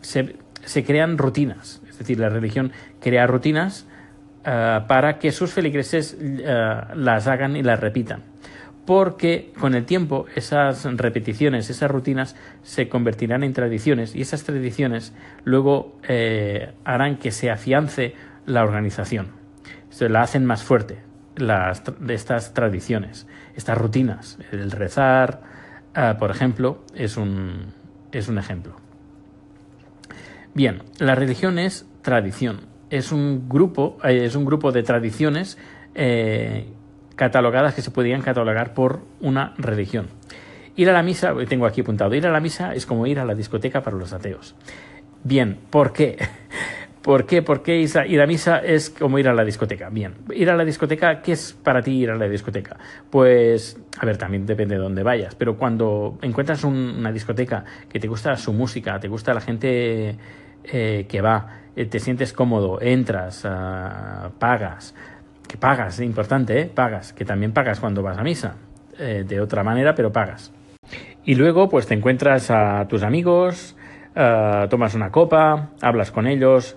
se, 0.00 0.84
crean 0.84 1.18
rutinas, 1.18 1.82
es 1.88 1.98
decir, 1.98 2.18
la 2.18 2.28
religión 2.28 2.72
crea 3.00 3.26
rutinas 3.26 3.86
eh, 4.44 4.80
para 4.86 5.18
que 5.18 5.32
sus 5.32 5.52
feligreses 5.52 6.16
las 6.20 7.26
hagan 7.26 7.56
y 7.56 7.62
las 7.62 7.80
repitan. 7.80 8.22
Porque 8.86 9.52
con 9.58 9.74
el 9.74 9.84
tiempo 9.84 10.26
esas 10.34 10.84
repeticiones, 10.84 11.68
esas 11.68 11.90
rutinas 11.90 12.36
se 12.62 12.88
convertirán 12.88 13.42
en 13.42 13.52
tradiciones 13.52 14.14
y 14.14 14.22
esas 14.22 14.44
tradiciones 14.44 15.12
luego 15.44 15.98
harán 16.84 17.18
que 17.18 17.30
se 17.30 17.50
afiance 17.50 18.14
la 18.46 18.62
organización 18.62 19.38
se 19.90 20.08
la 20.08 20.22
hacen 20.22 20.44
más 20.44 20.62
fuerte 20.62 20.98
las, 21.36 21.82
estas 22.08 22.54
tradiciones, 22.54 23.26
estas 23.54 23.78
rutinas. 23.78 24.38
El 24.52 24.70
rezar, 24.70 25.40
por 26.18 26.30
ejemplo, 26.30 26.84
es 26.94 27.16
un, 27.16 27.72
es 28.12 28.28
un 28.28 28.38
ejemplo. 28.38 28.76
Bien, 30.54 30.82
la 30.98 31.14
religión 31.14 31.58
es 31.58 31.86
tradición. 32.02 32.60
Es 32.90 33.12
un 33.12 33.48
grupo, 33.48 33.98
eh, 34.04 34.24
es 34.24 34.34
un 34.34 34.44
grupo 34.44 34.72
de 34.72 34.82
tradiciones 34.82 35.58
eh, 35.94 36.66
catalogadas 37.16 37.74
que 37.74 37.82
se 37.82 37.90
podrían 37.90 38.22
catalogar 38.22 38.74
por 38.74 39.00
una 39.20 39.54
religión. 39.58 40.06
Ir 40.76 40.88
a 40.90 40.92
la 40.92 41.02
misa, 41.02 41.34
tengo 41.48 41.66
aquí 41.66 41.80
apuntado, 41.80 42.14
ir 42.14 42.26
a 42.26 42.30
la 42.30 42.40
misa 42.40 42.72
es 42.74 42.86
como 42.86 43.06
ir 43.06 43.18
a 43.18 43.24
la 43.24 43.34
discoteca 43.34 43.82
para 43.82 43.96
los 43.96 44.12
ateos. 44.12 44.54
Bien, 45.24 45.58
¿por 45.70 45.92
qué? 45.92 46.16
¿Por 47.02 47.26
qué? 47.26 47.42
Porque 47.42 47.80
ir 47.80 48.20
a 48.20 48.26
misa 48.26 48.58
es 48.58 48.90
como 48.90 49.18
ir 49.18 49.28
a 49.28 49.34
la 49.34 49.44
discoteca. 49.44 49.88
Bien, 49.88 50.14
ir 50.32 50.50
a 50.50 50.56
la 50.56 50.64
discoteca, 50.64 51.22
¿qué 51.22 51.32
es 51.32 51.52
para 51.52 51.82
ti 51.82 51.92
ir 51.92 52.10
a 52.10 52.16
la 52.16 52.28
discoteca? 52.28 52.76
Pues, 53.10 53.80
a 53.98 54.04
ver, 54.04 54.18
también 54.18 54.46
depende 54.46 54.74
de 54.74 54.80
dónde 54.80 55.02
vayas, 55.02 55.34
pero 55.34 55.56
cuando 55.56 56.18
encuentras 56.22 56.64
una 56.64 57.10
discoteca 57.10 57.64
que 57.88 57.98
te 57.98 58.08
gusta 58.08 58.36
su 58.36 58.52
música, 58.52 59.00
te 59.00 59.08
gusta 59.08 59.32
la 59.32 59.40
gente 59.40 60.16
eh, 60.64 61.06
que 61.08 61.20
va, 61.22 61.60
eh, 61.78 61.86
te 61.86 62.00
sientes 62.00 62.32
cómodo, 62.32 62.80
entras, 62.82 63.44
ah, 63.44 64.30
pagas, 64.40 64.96
que 65.46 65.56
pagas, 65.56 66.00
importante, 66.00 66.60
¿eh? 66.60 66.66
Pagas, 66.66 67.12
que 67.12 67.24
también 67.24 67.52
pagas 67.52 67.78
cuando 67.78 68.02
vas 68.02 68.18
a 68.18 68.24
misa, 68.24 68.56
eh, 68.98 69.24
de 69.24 69.40
otra 69.40 69.62
manera, 69.62 69.94
pero 69.94 70.10
pagas. 70.10 70.52
Y 71.24 71.36
luego, 71.36 71.68
pues 71.68 71.86
te 71.86 71.94
encuentras 71.94 72.50
a 72.50 72.88
tus 72.88 73.04
amigos, 73.04 73.76
ah, 74.16 74.66
tomas 74.68 74.96
una 74.96 75.12
copa, 75.12 75.70
hablas 75.80 76.10
con 76.10 76.26
ellos, 76.26 76.76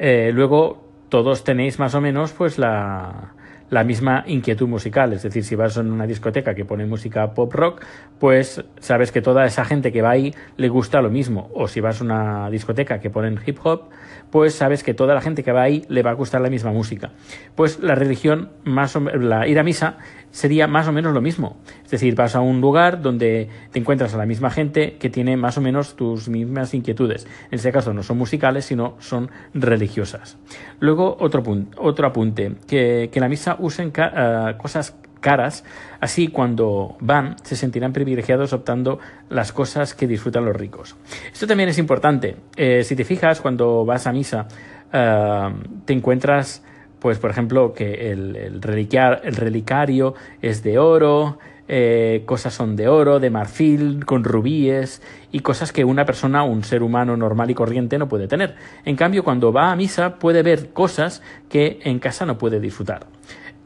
eh, 0.00 0.32
luego 0.34 0.82
todos 1.08 1.44
tenéis 1.44 1.78
más 1.78 1.94
o 1.94 2.00
menos 2.00 2.32
pues 2.32 2.58
la, 2.58 3.34
la 3.70 3.84
misma 3.84 4.24
inquietud 4.26 4.68
musical. 4.68 5.12
Es 5.12 5.22
decir, 5.22 5.44
si 5.44 5.54
vas 5.54 5.78
a 5.78 5.80
una 5.80 6.06
discoteca 6.06 6.54
que 6.54 6.64
pone 6.64 6.86
música 6.86 7.32
pop 7.32 7.52
rock, 7.52 7.82
pues 8.18 8.62
sabes 8.80 9.12
que 9.12 9.22
toda 9.22 9.46
esa 9.46 9.64
gente 9.64 9.92
que 9.92 10.02
va 10.02 10.10
ahí 10.10 10.34
le 10.56 10.68
gusta 10.68 11.00
lo 11.00 11.10
mismo. 11.10 11.50
O 11.54 11.68
si 11.68 11.80
vas 11.80 12.00
a 12.00 12.04
una 12.04 12.50
discoteca 12.50 13.00
que 13.00 13.10
ponen 13.10 13.38
hip 13.46 13.58
hop, 13.62 13.88
pues 14.30 14.54
sabes 14.54 14.82
que 14.82 14.94
toda 14.94 15.14
la 15.14 15.20
gente 15.20 15.42
que 15.42 15.52
va 15.52 15.62
ahí 15.62 15.84
le 15.88 16.02
va 16.02 16.10
a 16.10 16.14
gustar 16.14 16.40
la 16.40 16.50
misma 16.50 16.72
música. 16.72 17.10
Pues 17.54 17.80
la 17.80 17.94
religión, 17.94 18.50
más 18.64 18.94
o, 18.96 19.00
la 19.00 19.46
ir 19.46 19.58
a 19.58 19.62
misa, 19.62 19.98
sería 20.30 20.66
más 20.66 20.88
o 20.88 20.92
menos 20.92 21.12
lo 21.12 21.20
mismo. 21.20 21.56
Es 21.84 21.90
decir, 21.90 22.14
vas 22.14 22.34
a 22.34 22.40
un 22.40 22.60
lugar 22.60 23.02
donde 23.02 23.48
te 23.72 23.78
encuentras 23.78 24.14
a 24.14 24.18
la 24.18 24.26
misma 24.26 24.50
gente 24.50 24.96
que 24.98 25.10
tiene 25.10 25.36
más 25.36 25.58
o 25.58 25.60
menos 25.60 25.96
tus 25.96 26.28
mismas 26.28 26.74
inquietudes. 26.74 27.26
En 27.50 27.56
este 27.56 27.72
caso 27.72 27.92
no 27.92 28.02
son 28.02 28.18
musicales, 28.18 28.64
sino 28.64 28.96
son 28.98 29.30
religiosas. 29.54 30.38
Luego, 30.78 31.16
otro, 31.20 31.42
otro 31.76 32.06
apunte, 32.06 32.54
que, 32.66 33.10
que 33.12 33.20
la 33.20 33.28
misa 33.28 33.56
usen 33.58 33.92
eh, 33.96 34.54
cosas 34.58 34.94
caras, 35.20 35.64
así 36.00 36.28
cuando 36.28 36.96
van 37.00 37.36
se 37.42 37.54
sentirán 37.54 37.92
privilegiados 37.92 38.52
optando 38.52 38.98
las 39.28 39.52
cosas 39.52 39.94
que 39.94 40.06
disfrutan 40.06 40.44
los 40.44 40.56
ricos. 40.56 40.96
Esto 41.32 41.46
también 41.46 41.68
es 41.68 41.78
importante. 41.78 42.36
Eh, 42.56 42.82
si 42.84 42.96
te 42.96 43.04
fijas, 43.04 43.40
cuando 43.40 43.84
vas 43.84 44.06
a 44.06 44.12
misa, 44.12 44.48
eh, 44.92 45.48
te 45.84 45.92
encuentras 45.92 46.64
pues 47.00 47.18
por 47.18 47.30
ejemplo 47.30 47.72
que 47.72 48.12
el, 48.12 48.36
el, 48.36 48.62
relicario 48.62 50.14
es 50.42 50.62
de 50.62 50.78
oro, 50.78 51.38
eh, 51.72 52.24
cosas 52.26 52.52
son 52.52 52.76
de 52.76 52.88
oro, 52.88 53.20
de 53.20 53.30
marfil, 53.30 54.04
con 54.04 54.24
rubíes 54.24 55.02
y 55.32 55.40
cosas 55.40 55.72
que 55.72 55.84
una 55.84 56.04
persona, 56.04 56.42
un 56.42 56.64
ser 56.64 56.82
humano 56.82 57.16
normal 57.16 57.50
y 57.50 57.54
corriente 57.54 57.96
no 57.96 58.08
puede 58.08 58.28
tener. 58.28 58.56
En 58.84 58.96
cambio, 58.96 59.24
cuando 59.24 59.52
va 59.52 59.70
a 59.70 59.76
misa 59.76 60.16
puede 60.16 60.42
ver 60.42 60.70
cosas 60.72 61.22
que 61.48 61.78
en 61.84 61.98
casa 61.98 62.26
no 62.26 62.38
puede 62.38 62.60
disfrutar. 62.60 63.06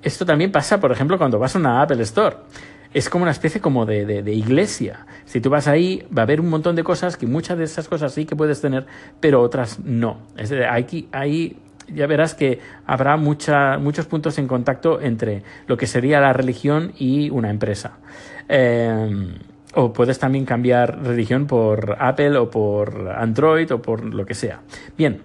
Esto 0.02 0.26
también 0.26 0.52
pasa, 0.52 0.80
por 0.80 0.92
ejemplo, 0.92 1.16
cuando 1.16 1.38
vas 1.38 1.56
a 1.56 1.58
una 1.58 1.80
Apple 1.80 2.02
Store. 2.02 2.36
Es 2.92 3.08
como 3.08 3.22
una 3.22 3.32
especie 3.32 3.60
como 3.60 3.86
de, 3.86 4.04
de, 4.04 4.32
iglesia. 4.32 5.06
Si 5.24 5.40
tú 5.40 5.50
vas 5.50 5.66
ahí, 5.66 6.06
va 6.16 6.22
a 6.22 6.24
haber 6.24 6.40
un 6.40 6.48
montón 6.48 6.76
de 6.76 6.84
cosas 6.84 7.16
que 7.16 7.26
muchas 7.26 7.58
de 7.58 7.64
esas 7.64 7.88
cosas 7.88 8.12
sí 8.12 8.24
que 8.26 8.36
puedes 8.36 8.60
tener, 8.60 8.86
pero 9.18 9.40
otras 9.40 9.80
no. 9.80 10.18
Es 10.36 10.50
decir, 10.50 10.66
hay, 10.66 11.08
hay 11.10 11.56
ya 11.88 12.06
verás 12.06 12.34
que 12.34 12.60
habrá 12.86 13.16
mucha, 13.16 13.78
muchos 13.78 14.06
puntos 14.06 14.38
en 14.38 14.48
contacto 14.48 15.00
entre 15.00 15.42
lo 15.66 15.76
que 15.76 15.86
sería 15.86 16.20
la 16.20 16.32
religión 16.32 16.92
y 16.98 17.30
una 17.30 17.50
empresa. 17.50 17.98
Eh, 18.48 19.38
o 19.74 19.92
puedes 19.92 20.18
también 20.18 20.44
cambiar 20.44 21.02
religión 21.02 21.46
por 21.46 21.96
Apple 21.98 22.36
o 22.38 22.50
por 22.50 23.10
Android 23.16 23.70
o 23.72 23.82
por 23.82 24.04
lo 24.04 24.24
que 24.24 24.34
sea. 24.34 24.60
Bien, 24.96 25.22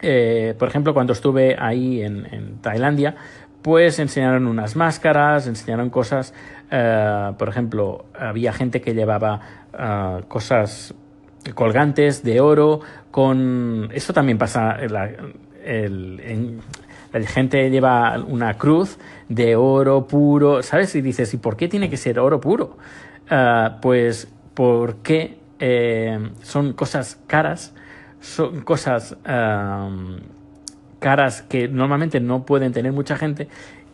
eh, 0.00 0.54
por 0.58 0.68
ejemplo, 0.68 0.94
cuando 0.94 1.12
estuve 1.12 1.56
ahí 1.58 2.02
en, 2.02 2.58
Tailandia, 2.60 3.16
pues 3.60 3.98
enseñaron 3.98 4.46
unas 4.46 4.76
máscaras, 4.76 5.46
enseñaron 5.46 5.90
cosas, 5.90 6.32
eh, 6.70 7.32
por 7.38 7.48
ejemplo, 7.48 8.06
había 8.18 8.52
gente 8.52 8.80
que 8.80 8.94
llevaba 8.94 9.40
cosas 10.28 10.94
colgantes 11.54 12.22
de 12.22 12.40
oro 12.40 12.80
con... 13.10 13.88
Esto 13.92 14.12
también 14.12 14.38
pasa, 14.38 14.76
la, 14.88 15.10
el, 15.64 16.60
la 17.12 17.20
gente 17.26 17.70
lleva 17.70 18.18
una 18.18 18.54
cruz 18.54 18.98
de 19.28 19.56
oro 19.56 20.06
puro, 20.06 20.62
¿sabes? 20.62 20.94
Y 20.94 21.02
dices, 21.02 21.32
¿y 21.34 21.36
por 21.36 21.56
qué 21.56 21.68
tiene 21.68 21.90
que 21.90 21.96
ser 21.96 22.18
oro 22.18 22.40
puro? 22.40 22.76
Ah, 23.28 23.78
pues 23.80 24.28
porque 24.54 25.38
eh, 25.58 26.30
son 26.42 26.72
cosas 26.72 27.18
caras, 27.26 27.74
son 28.20 28.62
cosas 28.62 29.16
caras 30.98 31.42
que 31.42 31.68
normalmente 31.68 32.20
no 32.20 32.44
pueden 32.44 32.72
tener 32.72 32.92
mucha 32.92 33.16
gente 33.16 33.48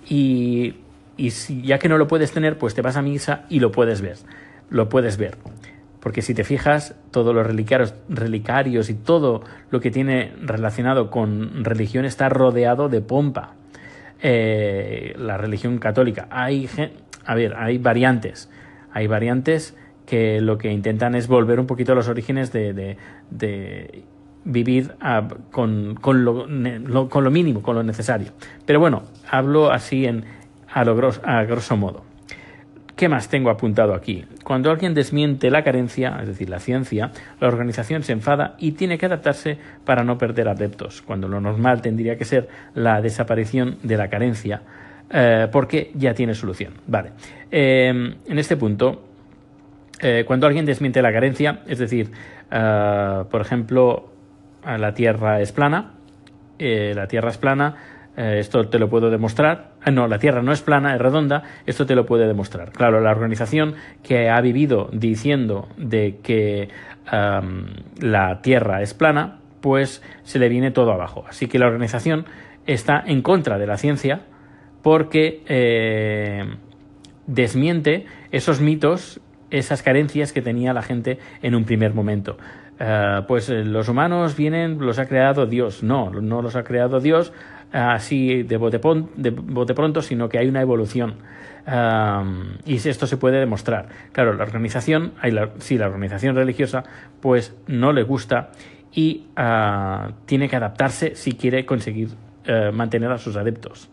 y, 0.08 0.76
y 1.16 1.30
si, 1.30 1.62
ya 1.62 1.78
que 1.78 1.88
no 1.88 1.98
lo 1.98 2.06
puedes 2.06 2.32
tener, 2.32 2.58
pues 2.58 2.74
te 2.74 2.82
vas 2.82 2.96
a 2.96 3.02
misa 3.02 3.46
y 3.48 3.60
lo 3.60 3.72
puedes 3.72 4.00
ver, 4.00 4.16
lo 4.70 4.88
puedes 4.88 5.16
ver. 5.16 5.36
Porque 6.08 6.22
si 6.22 6.32
te 6.32 6.42
fijas, 6.42 6.94
todos 7.10 7.34
los 7.34 7.46
relicarios, 7.46 8.88
y 8.88 8.94
todo 8.94 9.42
lo 9.70 9.80
que 9.80 9.90
tiene 9.90 10.32
relacionado 10.40 11.10
con 11.10 11.66
religión 11.66 12.06
está 12.06 12.30
rodeado 12.30 12.88
de 12.88 13.02
pompa. 13.02 13.52
Eh, 14.22 15.12
la 15.18 15.36
religión 15.36 15.76
católica. 15.76 16.26
Hay, 16.30 16.66
a 17.26 17.34
ver, 17.34 17.54
hay 17.56 17.76
variantes. 17.76 18.48
Hay 18.90 19.06
variantes 19.06 19.76
que 20.06 20.40
lo 20.40 20.56
que 20.56 20.72
intentan 20.72 21.14
es 21.14 21.28
volver 21.28 21.60
un 21.60 21.66
poquito 21.66 21.92
a 21.92 21.94
los 21.94 22.08
orígenes 22.08 22.50
de, 22.50 22.96
vivir 24.46 24.94
con, 25.50 25.94
con, 25.96 26.24
lo, 26.24 26.46
con, 27.10 27.22
lo, 27.22 27.30
mínimo, 27.30 27.60
con 27.60 27.76
lo 27.76 27.82
necesario. 27.82 28.28
Pero 28.64 28.80
bueno, 28.80 29.02
hablo 29.30 29.70
así 29.70 30.06
en, 30.06 30.24
a, 30.72 30.86
lo 30.86 31.10
a 31.22 31.42
grosso 31.44 31.76
modo. 31.76 32.08
¿Qué 32.98 33.08
más 33.08 33.28
tengo 33.28 33.48
apuntado 33.48 33.94
aquí? 33.94 34.24
Cuando 34.48 34.70
alguien 34.70 34.94
desmiente 34.94 35.50
la 35.50 35.62
carencia, 35.62 36.20
es 36.22 36.28
decir, 36.28 36.48
la 36.48 36.58
ciencia, 36.58 37.10
la 37.38 37.48
organización 37.48 38.02
se 38.02 38.12
enfada 38.12 38.54
y 38.56 38.72
tiene 38.72 38.96
que 38.96 39.04
adaptarse 39.04 39.58
para 39.84 40.04
no 40.04 40.16
perder 40.16 40.48
adeptos, 40.48 41.02
cuando 41.02 41.28
lo 41.28 41.38
normal 41.38 41.82
tendría 41.82 42.16
que 42.16 42.24
ser 42.24 42.48
la 42.74 43.02
desaparición 43.02 43.76
de 43.82 43.98
la 43.98 44.08
carencia, 44.08 44.62
eh, 45.10 45.48
porque 45.52 45.90
ya 45.96 46.14
tiene 46.14 46.32
solución. 46.32 46.72
Vale. 46.86 47.10
Eh, 47.50 47.90
en 47.90 48.38
este 48.38 48.56
punto, 48.56 49.04
eh, 50.00 50.24
cuando 50.26 50.46
alguien 50.46 50.64
desmiente 50.64 51.02
la 51.02 51.12
carencia, 51.12 51.60
es 51.66 51.78
decir, 51.78 52.10
por 52.48 53.42
ejemplo, 53.42 54.08
la 54.64 54.94
Tierra 54.94 55.42
es 55.42 55.52
plana, 55.52 55.92
la 56.58 57.06
Tierra 57.06 57.28
es 57.28 57.36
plana, 57.36 57.76
eh, 58.18 58.40
esto 58.40 58.68
te 58.68 58.80
lo 58.80 58.88
puedo 58.88 59.10
demostrar. 59.10 59.70
Ah, 59.80 59.92
no, 59.92 60.08
la 60.08 60.18
Tierra 60.18 60.42
no 60.42 60.52
es 60.52 60.60
plana, 60.60 60.94
es 60.94 61.00
redonda, 61.00 61.44
esto 61.66 61.86
te 61.86 61.94
lo 61.94 62.04
puede 62.04 62.26
demostrar. 62.26 62.72
Claro, 62.72 63.00
la 63.00 63.12
organización 63.12 63.76
que 64.02 64.28
ha 64.28 64.40
vivido 64.40 64.88
diciendo 64.92 65.68
de 65.76 66.18
que 66.22 66.68
la 68.00 68.42
Tierra 68.42 68.82
es 68.82 68.92
plana, 68.92 69.38
pues 69.60 70.02
se 70.24 70.38
le 70.38 70.48
viene 70.48 70.72
todo 70.72 70.92
abajo. 70.92 71.24
Así 71.28 71.46
que 71.46 71.58
la 71.58 71.66
organización 71.66 72.26
está 72.66 73.02
en 73.06 73.22
contra 73.22 73.56
de 73.56 73.66
la 73.66 73.76
ciencia 73.76 74.22
porque 74.82 75.42
eh, 75.46 76.44
desmiente 77.26 78.06
esos 78.30 78.60
mitos, 78.60 79.20
esas 79.50 79.82
carencias 79.82 80.32
que 80.32 80.42
tenía 80.42 80.72
la 80.72 80.82
gente 80.82 81.18
en 81.42 81.54
un 81.54 81.64
primer 81.64 81.94
momento. 81.94 82.36
Eh, 82.80 83.22
pues 83.26 83.48
los 83.48 83.88
humanos 83.88 84.36
vienen, 84.36 84.78
los 84.78 84.98
ha 84.98 85.06
creado 85.06 85.46
Dios. 85.46 85.82
No, 85.82 86.10
no 86.10 86.42
los 86.42 86.56
ha 86.56 86.62
creado 86.62 87.00
Dios 87.00 87.32
así 87.72 88.42
de 88.42 88.56
bote, 88.56 88.78
pronto, 88.78 90.02
sino 90.02 90.28
que 90.28 90.38
hay 90.38 90.48
una 90.48 90.60
evolución. 90.60 91.16
y 92.64 92.76
esto 92.76 93.06
se 93.06 93.16
puede 93.16 93.38
demostrar. 93.38 93.88
Claro, 94.12 94.34
la 94.34 94.44
organización, 94.44 95.12
sí, 95.58 95.78
la 95.78 95.86
organización 95.86 96.34
religiosa, 96.34 96.84
pues 97.20 97.56
no 97.66 97.92
le 97.92 98.02
gusta 98.02 98.50
y 98.94 99.26
ah, 99.36 100.12
tiene 100.26 100.48
que 100.48 100.56
adaptarse 100.56 101.14
si 101.14 101.32
quiere 101.32 101.64
conseguir 101.66 102.10
eh, 102.44 102.70
mantener 102.72 103.12
a 103.12 103.18
sus 103.18 103.36
adeptos. 103.36 103.90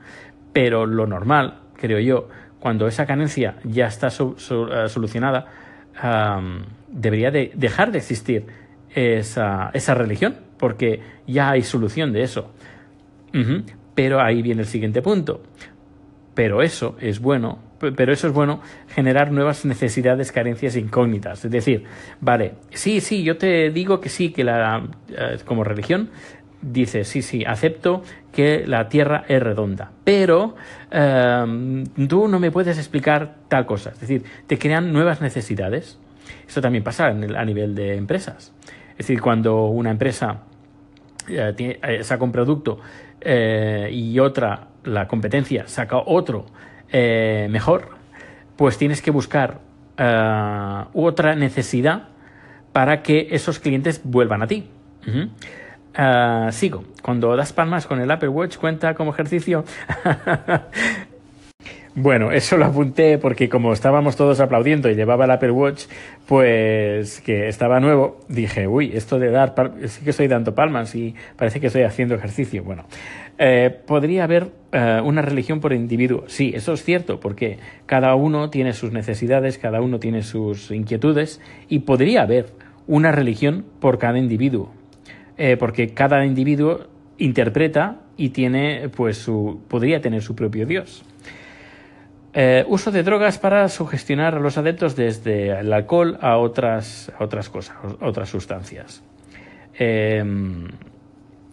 Pero 0.53 0.85
lo 0.85 1.05
normal, 1.05 1.59
creo 1.75 1.99
yo, 1.99 2.29
cuando 2.59 2.87
esa 2.87 3.05
carencia 3.05 3.57
ya 3.63 3.87
está 3.87 4.07
eh, 4.07 4.87
solucionada, 4.87 5.45
debería 6.87 7.31
de 7.31 7.51
dejar 7.55 7.91
de 7.91 7.99
existir 7.99 8.47
esa, 8.93 9.71
esa 9.73 9.93
religión, 9.93 10.37
porque 10.57 11.01
ya 11.27 11.51
hay 11.51 11.61
solución 11.61 12.13
de 12.13 12.23
eso. 12.23 12.54
Pero 13.93 14.21
ahí 14.21 14.41
viene 14.41 14.61
el 14.61 14.67
siguiente 14.67 15.01
punto. 15.01 15.41
Pero 16.33 16.61
eso 16.61 16.97
es 16.99 17.19
bueno, 17.19 17.59
pero 17.79 18.11
eso 18.11 18.27
es 18.27 18.33
bueno 18.33 18.61
generar 18.89 19.31
nuevas 19.31 19.65
necesidades, 19.65 20.31
carencias, 20.31 20.75
incógnitas. 20.75 21.45
Es 21.45 21.51
decir, 21.51 21.85
vale, 22.19 22.53
sí, 22.71 22.99
sí, 22.99 23.23
yo 23.23 23.37
te 23.37 23.69
digo 23.71 23.99
que 23.99 24.09
sí, 24.09 24.31
que 24.31 24.43
la 24.43 24.87
eh, 25.09 25.37
como 25.45 25.63
religión 25.63 26.09
dice, 26.61 27.03
sí, 27.03 27.21
sí, 27.21 27.43
acepto 27.45 28.01
que 28.31 28.65
la 28.65 28.89
Tierra 28.89 29.23
es 29.27 29.41
redonda, 29.41 29.91
pero 30.03 30.55
em, 30.91 31.85
tú 32.07 32.27
no 32.27 32.39
me 32.39 32.51
puedes 32.51 32.77
explicar 32.77 33.35
tal 33.47 33.65
cosa. 33.65 33.91
Es 33.91 33.99
decir, 33.99 34.23
te 34.47 34.57
crean 34.57 34.91
nuevas 34.91 35.21
necesidades. 35.21 35.99
Esto 36.47 36.61
también 36.61 36.83
pasa 36.83 37.07
a 37.07 37.45
nivel 37.45 37.75
de 37.75 37.95
empresas. 37.95 38.53
Es 38.91 38.97
decir, 38.97 39.21
cuando 39.21 39.67
una 39.67 39.91
empresa 39.91 40.41
eh, 41.27 41.79
eh, 41.81 42.03
saca 42.03 42.23
un 42.23 42.31
producto 42.31 42.79
eh, 43.27 43.89
y 43.91 44.19
otra, 44.19 44.67
la 44.83 45.07
competencia, 45.07 45.67
saca 45.67 45.97
otro 45.97 46.45
eh, 46.91 47.47
mejor, 47.49 47.89
pues 48.55 48.77
tienes 48.77 49.01
que 49.01 49.09
buscar 49.09 49.59
eh, 49.97 50.83
otra 50.93 51.35
necesidad 51.35 52.09
para 52.71 53.01
que 53.01 53.29
esos 53.31 53.59
clientes 53.59 54.01
vuelvan 54.03 54.43
a 54.43 54.47
ti. 54.47 54.69
sigo. 56.51 56.83
Cuando 57.01 57.35
das 57.35 57.51
palmas 57.51 57.87
con 57.87 57.99
el 57.99 58.11
Apple 58.11 58.29
Watch, 58.29 58.57
cuenta 58.57 58.93
como 58.93 59.11
ejercicio. 59.11 59.65
Bueno, 61.97 62.33
eso 62.33 62.57
lo 62.57 62.65
apunté 62.65 63.17
porque 63.17 63.47
como 63.47 63.71
estábamos 63.71 64.17
todos 64.17 64.41
aplaudiendo 64.41 64.89
y 64.89 64.95
llevaba 64.95 65.23
el 65.23 65.31
Apple 65.31 65.51
Watch, 65.51 65.85
pues 66.27 67.21
que 67.21 67.47
estaba 67.47 67.79
nuevo, 67.79 68.19
dije, 68.27 68.67
uy, 68.67 68.91
esto 68.93 69.17
de 69.17 69.31
dar, 69.31 69.55
sí 69.85 70.03
que 70.03 70.09
estoy 70.09 70.27
dando 70.27 70.53
palmas 70.53 70.93
y 70.93 71.15
parece 71.37 71.61
que 71.61 71.67
estoy 71.67 71.83
haciendo 71.83 72.15
ejercicio. 72.15 72.65
Bueno, 72.65 72.83
eh, 73.37 73.73
podría 73.87 74.25
haber 74.25 74.51
eh, 74.73 74.99
una 75.05 75.21
religión 75.21 75.61
por 75.61 75.71
individuo. 75.71 76.25
Sí, 76.27 76.51
eso 76.53 76.73
es 76.73 76.83
cierto, 76.83 77.21
porque 77.21 77.59
cada 77.85 78.13
uno 78.15 78.49
tiene 78.49 78.73
sus 78.73 78.91
necesidades, 78.91 79.57
cada 79.57 79.79
uno 79.79 79.97
tiene 79.97 80.21
sus 80.21 80.71
inquietudes 80.71 81.39
y 81.69 81.79
podría 81.79 82.23
haber 82.23 82.47
una 82.87 83.13
religión 83.13 83.63
por 83.79 83.99
cada 83.99 84.19
individuo, 84.19 84.73
eh, 85.37 85.55
porque 85.55 85.93
cada 85.93 86.25
individuo 86.25 86.87
interpreta 87.17 88.01
y 88.17 88.31
tiene, 88.31 88.89
pues, 88.89 89.17
su, 89.17 89.61
podría 89.69 90.01
tener 90.01 90.21
su 90.21 90.35
propio 90.35 90.65
Dios. 90.65 91.05
Eh, 92.37 92.65
uso 92.67 92.91
de 92.91 93.01
drogas 93.01 93.37
para 93.37 93.69
sugestionar 93.69 94.35
a 94.35 94.39
los 94.41 94.57
adeptos 94.57 94.97
desde 94.97 95.57
el 95.57 95.71
alcohol 95.71 96.17
a 96.19 96.35
otras, 96.37 97.09
otras 97.17 97.47
cosas, 97.47 97.77
otras 98.01 98.27
sustancias. 98.27 99.01
Em, 99.73 100.67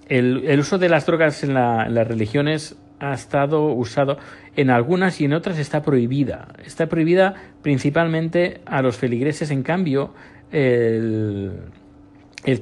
el, 0.08 0.58
uso 0.58 0.78
de 0.78 0.88
las 0.88 1.06
drogas 1.06 1.44
en, 1.44 1.54
las 1.54 2.08
religiones 2.08 2.76
ha 2.98 3.14
estado 3.14 3.66
usado 3.66 4.18
en 4.56 4.70
algunas 4.70 5.20
y 5.20 5.26
en 5.26 5.34
otras 5.34 5.60
está 5.60 5.82
prohibida. 5.82 6.48
Está 6.64 6.88
prohibida 6.88 7.34
principalmente 7.62 8.60
a 8.66 8.82
los 8.82 8.96
feligreses. 8.96 9.52
En 9.52 9.62
cambio, 9.62 10.12
el, 10.50 11.52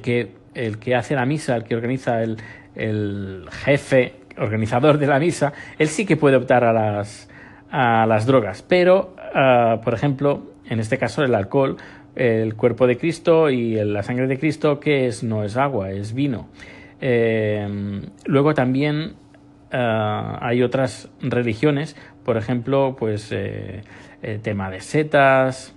que, 0.03 0.35
el 0.53 0.77
que 0.77 0.93
hace 0.93 1.15
la 1.15 1.25
misa, 1.25 1.55
el 1.55 1.63
que 1.63 1.75
organiza 1.75 2.21
el, 2.21 2.37
el 2.75 3.45
jefe 3.49 4.13
organizador 4.37 4.99
de 4.99 5.07
la 5.07 5.17
misa, 5.17 5.53
él 5.79 5.87
sí 5.87 6.05
que 6.05 6.17
puede 6.17 6.35
optar 6.35 6.63
a 6.63 6.71
las, 6.71 7.30
a 7.71 8.05
las 8.05 8.25
drogas. 8.25 8.61
Pero, 8.61 9.15
ah, 9.33 9.81
por 9.83 9.93
ejemplo, 9.93 10.43
en 10.69 10.79
este 10.79 10.97
caso 10.97 11.23
el 11.23 11.33
alcohol, 11.33 11.77
el 12.15 12.55
cuerpo 12.55 12.87
de 12.87 12.97
Cristo 12.97 13.49
y 13.49 13.75
la 13.75 14.03
sangre 14.03 14.27
de 14.27 14.37
Cristo, 14.37 14.79
que 14.79 15.07
es? 15.07 15.23
No 15.23 15.43
es 15.43 15.57
agua, 15.57 15.91
es 15.91 16.13
vino. 16.13 16.49
Eh, 16.99 18.01
luego 18.25 18.53
también 18.53 19.13
ah, 19.71 20.37
hay 20.41 20.61
otras 20.61 21.09
religiones, 21.21 21.95
por 22.23 22.37
ejemplo, 22.37 22.95
pues 22.99 23.31
eh, 23.31 23.81
el 24.21 24.41
tema 24.41 24.69
de 24.69 24.81
setas, 24.81 25.73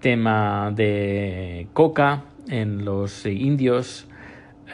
tema 0.00 0.72
de 0.74 1.68
coca 1.72 2.24
en 2.48 2.84
los 2.84 3.24
indios. 3.24 4.06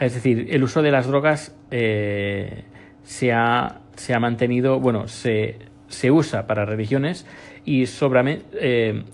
Es 0.00 0.14
decir, 0.14 0.48
el 0.50 0.62
uso 0.62 0.82
de 0.82 0.90
las 0.90 1.06
drogas 1.06 1.56
eh, 1.70 2.64
se, 3.02 3.32
ha, 3.32 3.80
se 3.94 4.14
ha 4.14 4.20
mantenido, 4.20 4.80
bueno, 4.80 5.08
se, 5.08 5.58
se 5.88 6.10
usa 6.10 6.46
para 6.46 6.64
religiones 6.64 7.26
y 7.64 7.84
eh, 7.84 9.04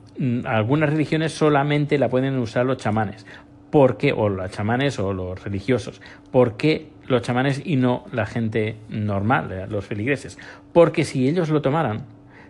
algunas 0.45 0.91
religiones 0.91 1.33
solamente 1.33 1.99
la 1.99 2.09
pueden 2.09 2.39
usar 2.39 2.67
los 2.67 2.79
chamanes. 2.79 3.27
¿Por 3.71 3.97
qué? 3.97 4.13
O 4.13 4.29
los 4.29 4.51
chamanes 4.51 4.99
o 4.99 5.13
los 5.13 5.43
religiosos. 5.43 6.03
¿Por 6.31 6.57
qué 6.57 6.89
los 7.07 7.23
chamanes 7.23 7.63
y 7.65 7.77
no 7.77 8.05
la 8.13 8.27
gente 8.27 8.77
normal, 8.89 9.51
eh, 9.53 9.67
los 9.69 9.87
feligreses? 9.87 10.39
Porque 10.73 11.05
si 11.05 11.29
ellos 11.29 11.49
lo 11.49 11.63
tomaran, 11.63 12.05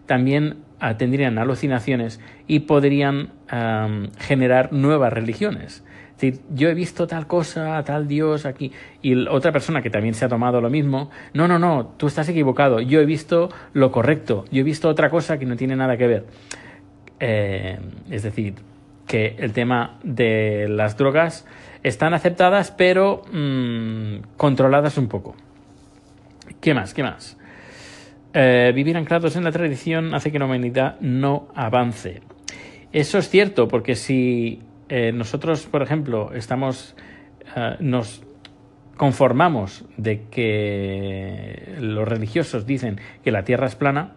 también 0.07 0.57
ah, 0.81 0.97
tendrían 0.97 1.39
alucinaciones 1.39 2.21
y 2.47 2.61
podrían 2.61 3.31
generar 4.19 4.73
nuevas 4.73 5.13
religiones 5.13 5.85
yo 6.55 6.69
he 6.69 6.75
visto 6.75 7.07
tal 7.07 7.27
cosa, 7.27 7.83
tal 7.85 8.07
Dios 8.07 8.47
aquí, 8.47 8.73
y 9.03 9.27
otra 9.27 9.53
persona 9.53 9.83
que 9.83 9.91
también 9.91 10.15
se 10.15 10.25
ha 10.25 10.29
tomado 10.29 10.61
lo 10.61 10.71
mismo, 10.71 11.11
no, 11.35 11.49
no, 11.49 11.59
no, 11.59 11.95
tú 11.97 12.07
estás 12.07 12.29
equivocado, 12.29 12.81
yo 12.81 13.01
he 13.01 13.07
visto 13.07 13.49
lo 13.73 13.91
correcto, 13.91 14.45
yo 14.51 14.61
he 14.61 14.65
visto 14.65 14.89
otra 14.89 15.11
cosa 15.11 15.39
que 15.39 15.47
no 15.47 15.57
tiene 15.57 15.77
nada 15.77 15.97
que 15.97 16.07
ver. 16.07 16.27
Eh, 17.19 17.79
es 18.11 18.23
decir, 18.23 18.55
que 19.07 19.37
el 19.39 19.53
tema 19.53 19.99
de 20.03 20.69
las 20.69 20.97
drogas 20.97 21.47
están 21.83 22.15
aceptadas, 22.15 22.71
pero 22.71 23.23
mm, 23.33 24.37
controladas 24.37 24.99
un 24.99 25.09
poco. 25.09 25.35
¿Qué 26.61 26.75
más? 26.75 26.95
¿Qué 26.95 27.03
más? 27.03 27.37
Eh, 28.35 28.73
vivir 28.75 28.97
anclados 28.97 29.37
en 29.37 29.45
la 29.45 29.53
tradición 29.53 30.15
hace 30.15 30.33
que 30.33 30.39
la 30.39 30.47
humanidad 30.47 30.99
no 31.01 31.49
avance. 31.55 32.23
Eso 32.93 33.19
es 33.19 33.29
cierto, 33.29 33.69
porque 33.69 33.95
si 33.95 34.63
eh, 34.95 35.11
nosotros, 35.11 35.65
por 35.65 35.81
ejemplo, 35.81 36.35
estamos, 36.35 36.95
eh, 37.57 37.77
nos 37.81 38.23
conformamos 38.99 39.87
de 39.97 40.25
que 40.31 41.77
los 41.81 42.07
religiosos 42.07 42.67
dicen 42.67 43.01
que 43.25 43.31
la 43.31 43.43
Tierra 43.43 43.69
es 43.69 43.75
plana, 43.75 44.17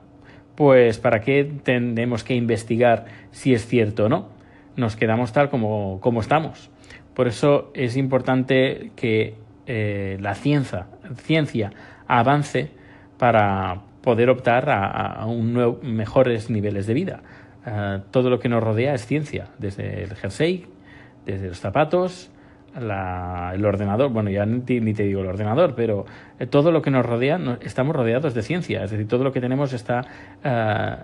pues 0.55 0.99
¿para 0.99 1.21
qué 1.21 1.49
tenemos 1.63 2.25
que 2.25 2.35
investigar 2.35 3.05
si 3.31 3.53
es 3.53 3.65
cierto 3.65 4.07
o 4.07 4.09
no? 4.09 4.27
Nos 4.75 4.97
quedamos 4.97 5.31
tal 5.31 5.49
como, 5.49 6.01
como 6.01 6.19
estamos. 6.19 6.69
Por 7.13 7.29
eso 7.29 7.71
es 7.73 7.95
importante 7.95 8.91
que 8.97 9.35
eh, 9.67 10.17
la 10.19 10.35
ciencia, 10.35 10.88
ciencia 11.15 11.71
avance 12.05 12.69
para 13.17 13.81
poder 14.01 14.29
optar 14.29 14.69
a, 14.69 15.25
un 15.25 15.79
mejores 15.83 16.49
niveles 16.49 16.85
de 16.85 16.93
vida. 16.93 17.23
Eh, 17.65 17.99
todo 18.12 18.30
lo 18.30 18.39
que 18.39 18.49
nos 18.49 18.63
rodea 18.63 18.93
es 18.93 19.06
ciencia, 19.06 19.47
desde 19.58 20.04
el 20.04 20.15
jersey, 20.15 20.65
desde 21.25 21.47
los 21.47 21.60
zapatos, 21.60 22.32
el 22.75 23.65
ordenador, 23.65 24.12
bueno, 24.12 24.30
ya 24.30 24.45
ni, 24.45 24.62
te 24.62 25.04
digo 25.04 25.21
el 25.21 25.28
ordenador, 25.28 25.75
pero 25.75 26.06
eh, 26.39 26.45
todo 26.45 26.71
lo 26.71 26.82
que 26.82 26.91
nos 26.91 27.06
rodea, 27.06 27.39
estamos 27.62 27.95
rodeados 27.95 28.34
de 28.34 28.41
ciencia, 28.41 28.84
es 28.84 28.91
decir, 28.91 29.08
todo 29.08 29.23
lo 29.23 29.32
que 29.32 29.41
tenemos 29.41 29.73
está... 29.73 30.01
Eh, 30.43 30.95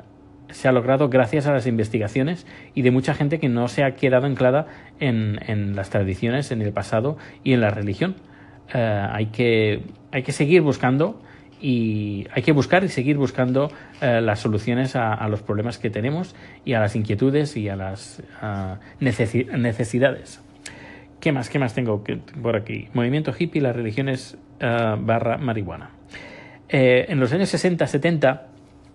se 0.49 0.67
ha 0.67 0.73
logrado 0.73 1.07
gracias 1.07 1.47
a 1.47 1.53
las 1.53 1.65
investigaciones 1.65 2.45
y 2.73 2.81
de 2.81 2.91
mucha 2.91 3.13
gente 3.13 3.39
que 3.39 3.47
no 3.47 3.69
se 3.69 3.85
ha 3.85 3.95
quedado 3.95 4.25
anclada 4.25 4.67
en, 4.99 5.39
en 5.47 5.77
las 5.77 5.89
tradiciones, 5.89 6.51
en 6.51 6.61
el 6.61 6.73
pasado 6.73 7.15
y 7.41 7.53
en 7.53 7.61
la 7.61 7.69
religión. 7.69 8.17
hay, 8.73 9.27
que, 9.27 9.85
hay 10.11 10.23
que 10.23 10.33
seguir 10.33 10.61
buscando 10.61 11.21
y 11.61 12.27
hay 12.33 12.41
que 12.41 12.51
buscar 12.51 12.83
y 12.83 12.89
seguir 12.89 13.17
buscando 13.17 13.71
eh, 14.01 14.19
las 14.21 14.39
soluciones 14.39 14.95
a, 14.95 15.27
los 15.29 15.41
problemas 15.41 15.77
que 15.77 15.89
tenemos 15.89 16.35
y 16.65 16.73
a 16.73 16.79
las 16.79 16.95
inquietudes 16.95 17.55
y 17.55 17.69
a 17.69 17.75
las 17.75 18.21
necesidades. 18.99 20.41
¿Qué 21.19 21.31
más? 21.31 21.49
¿Qué 21.49 21.59
más 21.59 21.75
tengo 21.75 22.03
por 22.41 22.55
aquí? 22.55 22.89
Movimiento 22.93 23.33
hippie, 23.37 23.61
las 23.61 23.75
religiones 23.75 24.37
barra 24.59 25.37
marihuana. 25.37 25.91
en 26.69 27.19
los 27.19 27.31
años 27.33 27.53
60-70 27.53 28.41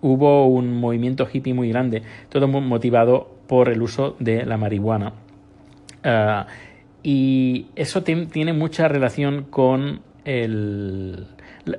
hubo 0.01 0.47
un 0.47 0.73
movimiento 0.79 1.27
hippie 1.31 1.53
muy 1.53 1.69
grande, 1.69 2.03
todo 2.29 2.47
motivado 2.47 3.37
por 3.47 3.69
el 3.69 3.81
uso 3.81 4.15
de 4.19 4.45
la 4.45 4.57
marihuana. 4.57 5.13
Y 7.03 7.67
eso 7.75 8.03
tiene 8.03 8.51
mucha 8.51 8.89
relación 8.89 9.43
con 9.43 10.01
el, 10.25 11.27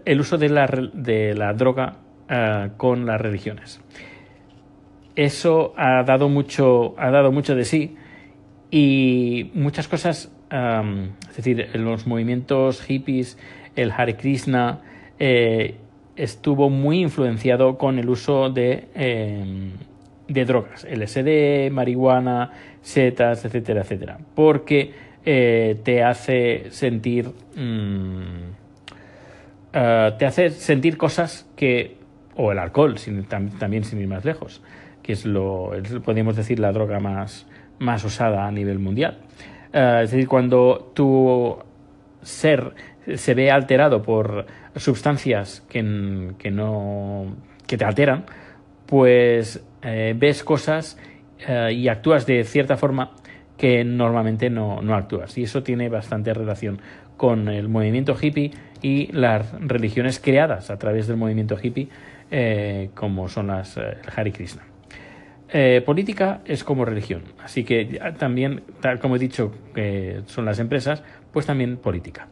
el 0.05 0.21
uso 0.21 0.39
de 0.39 0.49
la, 0.49 0.67
de 0.93 1.35
la 1.35 1.53
droga 1.55 1.97
ah, 2.29 2.71
con 2.77 3.07
las 3.07 3.21
religiones. 3.21 3.81
Eso 5.17 5.75
ha 5.77 6.03
dado 6.05 6.29
mucho, 6.29 6.95
ha 6.99 7.11
dado 7.11 7.33
mucho 7.33 7.55
de 7.55 7.65
sí 7.65 7.97
y 8.71 9.51
muchas 9.55 9.89
cosas, 9.89 10.33
es 10.51 11.37
decir, 11.37 11.71
los 11.75 12.07
movimientos 12.07 12.83
hippies, 12.83 13.37
el 13.75 13.91
Hare 13.91 14.17
Krishna, 14.17 14.81
eh, 15.19 15.77
estuvo 16.15 16.69
muy 16.69 17.01
influenciado 17.01 17.79
con 17.79 17.99
el 17.99 18.09
uso 18.09 18.51
de, 18.51 18.89
em, 18.95 19.73
de 20.29 20.45
drogas, 20.45 20.85
LSD, 20.85 21.71
marihuana, 21.71 22.53
setas, 22.81 23.45
etcétera, 23.45 23.83
etcétera, 23.83 24.19
porque 24.35 24.93
eh, 25.25 25.81
te 25.83 26.03
hace 26.03 26.71
sentir 26.71 27.31
mm, 27.57 28.58
eh, 29.73 30.13
te 30.19 30.27
hace 30.27 30.51
sentir 30.51 30.97
cosas 30.97 31.49
que 31.57 31.97
o 32.37 32.53
el 32.53 32.59
alcohol 32.59 32.95
también 33.59 33.85
sin 33.85 34.01
ir 34.01 34.07
más 34.07 34.25
lejos, 34.25 34.63
que 35.03 35.13
es 35.13 35.27
lo 35.27 35.73
podríamos 36.05 36.37
decir 36.37 36.59
la 36.59 36.73
droga 36.73 37.01
más 37.01 37.47
más 37.79 38.05
usada 38.05 38.47
a 38.47 38.51
nivel 38.51 38.79
mundial. 38.79 39.19
Eh, 39.73 40.01
es 40.05 40.11
decir, 40.11 40.29
cuando 40.29 40.93
tu 40.95 41.59
ser 42.23 42.75
se 43.15 43.35
ve 43.35 43.51
alterado 43.51 44.03
por 44.03 44.47
sustancias 44.77 45.65
que, 45.69 46.33
que 46.39 46.51
no 46.51 47.37
que 47.67 47.77
te 47.77 47.85
alteran, 47.85 48.25
pues 48.87 49.65
eh, 49.83 50.15
ves 50.17 50.45
cosas 50.45 50.99
y 51.71 51.87
actúas 51.87 52.27
de 52.27 52.43
cierta 52.43 52.77
forma 52.77 53.13
que 53.59 53.85
normalmente 53.85 54.51
no, 54.51 54.81
no, 54.83 54.95
actúas. 54.95 55.37
Y 55.39 55.43
eso 55.43 55.63
tiene 55.63 55.89
bastante 55.89 56.33
relación 56.33 56.81
con 57.17 57.49
el 57.49 57.69
movimiento 57.69 58.17
hippie 58.21 58.53
y 58.83 59.11
las 59.13 59.53
religiones 59.61 60.21
creadas 60.21 60.71
a 60.71 60.79
través 60.79 61.07
del 61.07 61.17
movimiento 61.17 61.57
hippie, 61.61 61.89
eh, 62.31 62.91
como 62.95 63.29
son 63.29 63.49
las 63.49 63.77
el 63.77 63.97
Hare 64.15 64.33
Krishna. 64.33 64.63
política 65.85 66.41
es 66.45 66.65
como 66.65 66.85
religión, 66.85 67.23
así 67.43 67.65
que 67.65 68.01
también, 68.19 68.63
tal 68.81 68.99
como 68.99 69.17
he 69.17 69.19
dicho 69.19 69.53
que 69.75 70.21
son 70.27 70.45
las 70.45 70.59
empresas, 70.59 71.03
pues 71.33 71.47
también 71.47 71.77
política. 71.77 72.29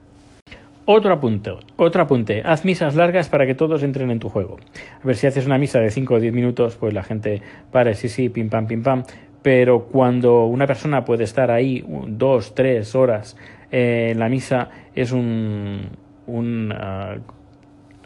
Otro 0.88 1.12
apunte, 1.12 1.50
otro 1.74 2.02
apunte. 2.02 2.42
Haz 2.44 2.64
misas 2.64 2.94
largas 2.94 3.28
para 3.28 3.44
que 3.44 3.56
todos 3.56 3.82
entren 3.82 4.12
en 4.12 4.20
tu 4.20 4.28
juego. 4.28 4.58
A 5.02 5.04
ver 5.04 5.16
si 5.16 5.26
haces 5.26 5.44
una 5.44 5.58
misa 5.58 5.80
de 5.80 5.90
5 5.90 6.14
o 6.14 6.20
10 6.20 6.32
minutos, 6.32 6.76
pues 6.76 6.94
la 6.94 7.02
gente 7.02 7.42
para, 7.72 7.92
sí, 7.94 8.08
sí, 8.08 8.28
pim 8.28 8.48
pam, 8.48 8.68
pim 8.68 8.84
pam. 8.84 9.02
Pero 9.42 9.86
cuando 9.86 10.44
una 10.44 10.64
persona 10.68 11.04
puede 11.04 11.24
estar 11.24 11.50
ahí 11.50 11.84
dos, 12.06 12.54
tres 12.54 12.94
horas 12.94 13.36
eh, 13.72 14.10
en 14.12 14.20
la 14.20 14.28
misa, 14.28 14.70
es 14.94 15.10
un. 15.10 15.90
Un 16.26 16.72
ah, 16.76 17.16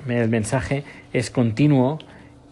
el 0.09 0.28
mensaje 0.28 0.85
es 1.12 1.30
continuo. 1.30 1.98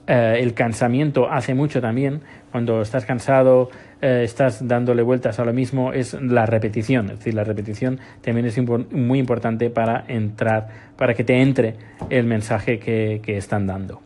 Eh, 0.07 0.39
el 0.41 0.55
cansamiento 0.55 1.31
hace 1.31 1.55
mucho 1.55 1.81
también. 1.81 2.23
Cuando 2.51 2.81
estás 2.81 3.05
cansado, 3.05 3.71
eh, 4.01 4.23
estás 4.25 4.67
dándole 4.67 5.03
vueltas 5.03 5.39
a 5.39 5.45
lo 5.45 5.53
mismo 5.53 5.93
es 5.93 6.15
la 6.15 6.47
repetición. 6.47 7.11
Es 7.11 7.19
decir, 7.19 7.35
la 7.35 7.45
repetición 7.45 7.99
también 8.23 8.47
es 8.47 8.59
muy 8.91 9.19
importante 9.19 9.71
para 9.71 10.05
entrar, 10.09 10.69
para 10.97 11.15
que 11.15 11.25
te 11.25 11.41
entre 11.41 11.77
el 12.11 12.25
mensaje 12.25 12.79
que, 12.79 13.21
están 13.27 13.67
dando. 13.67 14.01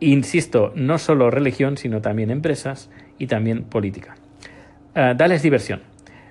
Insisto, 0.00 0.72
no 0.74 0.98
solo 0.98 1.30
religión, 1.30 1.78
sino 1.78 2.02
también 2.02 2.30
empresas 2.30 2.90
y 3.18 3.26
también 3.26 3.62
política. 3.62 4.16
Uh, 4.94 5.14
dales 5.16 5.42
diversión. 5.42 5.80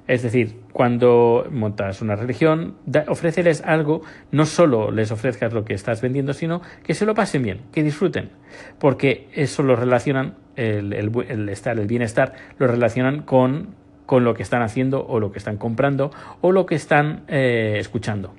Es 0.08 0.22
decir, 0.22 0.65
cuando 0.76 1.48
montas 1.52 2.02
una 2.02 2.18
religión, 2.18 2.76
ofréceles 3.08 3.62
algo, 3.62 4.02
no 4.34 4.46
solo 4.46 4.92
les 4.92 5.10
ofrezcas 5.10 5.54
lo 5.54 5.64
que 5.64 5.74
estás 5.74 6.02
vendiendo, 6.02 6.34
sino 6.34 6.62
que 6.84 6.94
se 6.94 7.06
lo 7.06 7.14
pasen 7.14 7.44
bien, 7.44 7.62
que 7.72 7.82
disfruten, 7.82 8.32
porque 8.78 9.30
eso 9.32 9.64
lo 9.64 9.78
relacionan, 9.78 10.36
el, 10.58 10.92
el, 10.92 11.48
estar, 11.48 11.80
el 11.80 11.88
bienestar, 11.88 12.34
lo 12.58 12.68
relacionan 12.68 13.22
con, 13.22 13.70
con, 14.06 14.26
lo 14.26 14.34
que 14.34 14.44
están 14.44 14.64
haciendo 14.64 15.08
o 15.08 15.22
lo 15.22 15.32
que 15.32 15.38
están 15.38 15.56
comprando 15.56 16.12
o 16.42 16.52
lo 16.52 16.66
que 16.66 16.76
están 16.76 17.24
eh, 17.30 17.78
escuchando. 17.80 18.34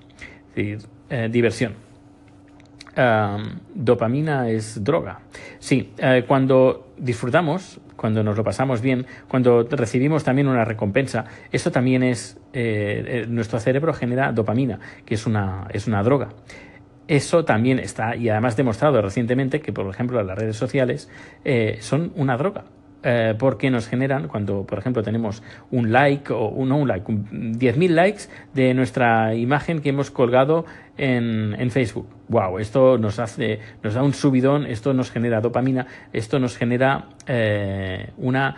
Es 0.50 0.54
decir, 0.56 0.78
eh, 1.08 1.30
diversión 1.32 1.86
dopamina 3.74 4.48
es 4.48 4.82
droga. 4.82 5.20
Sí, 5.58 5.92
eh, 5.98 6.24
cuando 6.26 6.92
disfrutamos, 6.96 7.78
cuando 7.96 8.22
nos 8.22 8.36
lo 8.36 8.44
pasamos 8.44 8.80
bien, 8.80 9.06
cuando 9.28 9.62
recibimos 9.62 10.24
también 10.24 10.48
una 10.48 10.64
recompensa, 10.64 11.24
eso 11.50 11.70
también 11.70 12.02
es, 12.02 12.38
eh, 12.52 13.04
eh, 13.06 13.26
nuestro 13.28 13.58
cerebro 13.58 13.92
genera 13.92 14.32
dopamina, 14.32 14.78
que 15.04 15.14
es 15.14 15.26
una, 15.26 15.66
es 15.72 15.86
una 15.86 16.02
droga. 16.02 16.28
Eso 17.08 17.44
también 17.44 17.78
está, 17.78 18.16
y 18.16 18.28
además 18.28 18.56
demostrado 18.56 19.00
recientemente 19.00 19.60
que, 19.60 19.72
por 19.72 19.88
ejemplo, 19.88 20.22
las 20.22 20.36
redes 20.36 20.56
sociales 20.56 21.08
son 21.80 22.12
una 22.16 22.36
droga. 22.36 22.64
Eh, 23.08 23.34
porque 23.38 23.70
nos 23.70 23.86
generan, 23.86 24.26
cuando 24.26 24.64
por 24.66 24.80
ejemplo 24.80 25.00
tenemos 25.04 25.40
un 25.70 25.92
like 25.92 26.32
o 26.32 26.64
no 26.66 26.76
un 26.76 26.88
like, 26.88 27.06
10.000 27.06 27.88
likes 27.90 28.22
de 28.52 28.74
nuestra 28.74 29.36
imagen 29.36 29.80
que 29.80 29.90
hemos 29.90 30.10
colgado 30.10 30.64
en, 30.96 31.54
en, 31.56 31.70
Facebook. 31.70 32.08
Wow, 32.26 32.58
esto 32.58 32.98
nos 32.98 33.20
hace, 33.20 33.60
nos 33.84 33.94
da 33.94 34.02
un 34.02 34.12
subidón, 34.12 34.66
esto 34.66 34.92
nos 34.92 35.12
genera 35.12 35.40
dopamina, 35.40 35.86
esto 36.12 36.40
nos 36.40 36.56
genera 36.56 37.10
eh, 37.28 38.10
una 38.16 38.56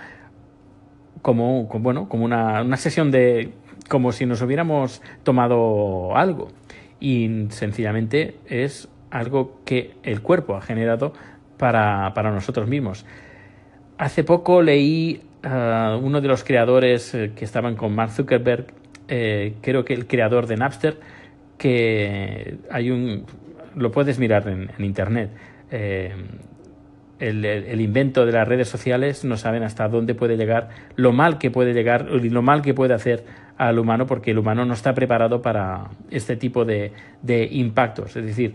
como, 1.21 1.65
bueno, 1.65 2.09
como 2.09 2.25
una, 2.25 2.63
una 2.63 2.79
sesión 2.79 3.11
de 3.11 3.53
como 3.91 4.13
si 4.13 4.25
nos 4.25 4.41
hubiéramos 4.41 5.03
tomado 5.25 6.17
algo. 6.17 6.49
Y 7.01 7.49
sencillamente 7.51 8.39
es 8.47 8.89
algo 9.11 9.61
que 9.67 9.97
el 10.05 10.23
cuerpo 10.23 10.57
ha 10.57 10.63
generado 10.63 11.13
para, 11.59 12.15
para 12.15 12.31
nosotros 12.31 12.67
mismos. 12.67 13.05
Hace 13.99 14.23
poco 14.23 14.63
leí 14.63 15.21
a 15.43 15.97
uh, 15.97 16.05
uno 16.05 16.21
de 16.21 16.29
los 16.29 16.45
creadores 16.45 17.15
eh, 17.15 17.33
que 17.35 17.45
estaban 17.45 17.75
con 17.75 17.95
Mark 17.97 18.13
Zuckerberg, 18.13 18.67
eh, 19.09 19.55
creo 19.61 19.85
que 19.85 19.93
el 19.93 20.07
creador 20.07 20.47
de 20.47 20.57
Napster, 20.57 21.01
que 21.59 22.59
hay 22.71 22.93
un, 22.93 23.25
lo 23.75 23.91
puedes 23.91 24.21
mirar 24.21 24.49
en, 24.49 24.71
internet. 24.85 25.31
Eh, 25.73 26.15
el, 27.19 27.81
invento 27.81 28.25
de 28.25 28.31
las 28.31 28.47
redes 28.47 28.69
sociales 28.69 29.25
no 29.25 29.37
saben 29.37 29.65
hasta 29.65 29.89
dónde 29.89 30.15
puede 30.15 30.37
llegar, 30.37 30.69
lo 30.95 31.13
mal 31.13 31.39
que 31.39 31.51
puede 31.51 31.75
llegar 31.75 32.07
y 32.13 32.31
lo 32.31 32.43
mal 32.43 32.63
que 32.63 32.75
puede 32.75 32.95
hacer 32.95 33.25
al 33.57 33.81
humano, 33.81 34.07
porque 34.07 34.31
el 34.31 34.39
humano 34.39 34.65
no 34.65 34.75
está 34.75 34.95
preparado 34.95 35.43
para 35.43 35.89
este 36.13 36.37
tipo 36.37 36.65
de, 36.65 36.93
de 37.23 37.49
impactos. 37.51 38.15
Es 38.15 38.25
decir, 38.25 38.55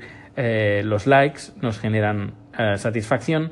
los 0.85 1.05
likes 1.07 1.41
nos 1.61 1.77
generan 1.77 2.31
satisfacción, 2.77 3.51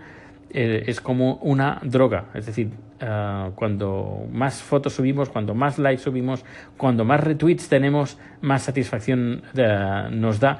eh, 0.53 0.83
es 0.87 1.01
como 1.01 1.35
una 1.35 1.79
droga. 1.83 2.25
Es 2.33 2.45
decir, 2.45 2.69
uh, 3.01 3.51
cuando 3.55 4.25
más 4.31 4.61
fotos 4.61 4.93
subimos, 4.93 5.29
cuando 5.29 5.55
más 5.55 5.79
likes 5.79 6.03
subimos, 6.03 6.43
cuando 6.77 7.05
más 7.05 7.21
retweets 7.21 7.69
tenemos, 7.69 8.17
más 8.41 8.63
satisfacción 8.63 9.43
uh, 9.55 10.09
nos 10.11 10.39
da. 10.39 10.59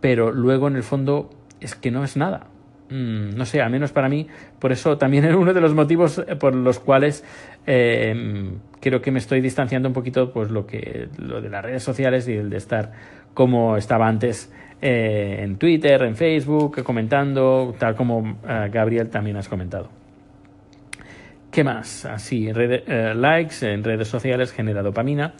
Pero 0.00 0.32
luego 0.32 0.68
en 0.68 0.76
el 0.76 0.82
fondo 0.82 1.30
es 1.60 1.74
que 1.74 1.90
no 1.90 2.04
es 2.04 2.16
nada. 2.16 2.46
Mm, 2.90 3.36
no 3.36 3.44
sé, 3.44 3.60
al 3.60 3.70
menos 3.70 3.92
para 3.92 4.08
mí, 4.08 4.26
por 4.58 4.72
eso 4.72 4.96
también 4.96 5.24
es 5.26 5.34
uno 5.34 5.52
de 5.52 5.60
los 5.60 5.74
motivos 5.74 6.24
por 6.40 6.54
los 6.54 6.80
cuales 6.80 7.24
eh, 7.66 8.50
creo 8.80 9.00
que 9.02 9.10
me 9.10 9.18
estoy 9.18 9.40
distanciando 9.40 9.88
un 9.88 9.94
poquito 9.94 10.32
pues 10.32 10.50
lo 10.50 10.66
que 10.66 11.08
lo 11.18 11.40
de 11.40 11.50
las 11.50 11.64
redes 11.64 11.82
sociales 11.82 12.26
y 12.28 12.32
el 12.32 12.50
de 12.50 12.56
estar 12.56 12.92
como 13.34 13.76
estaba 13.76 14.08
antes 14.08 14.50
eh, 14.80 15.40
en 15.42 15.56
Twitter, 15.56 16.02
en 16.02 16.14
Facebook, 16.14 16.84
comentando, 16.84 17.74
tal 17.78 17.96
como 17.96 18.38
eh, 18.48 18.68
Gabriel 18.72 19.08
también 19.10 19.36
has 19.36 19.48
comentado. 19.48 19.88
¿Qué 21.50 21.64
más? 21.64 22.04
Así, 22.04 22.48
eh, 22.48 23.12
likes 23.16 23.66
en 23.66 23.82
redes 23.82 24.06
sociales 24.06 24.52
genera 24.52 24.82
dopamina. 24.82 25.34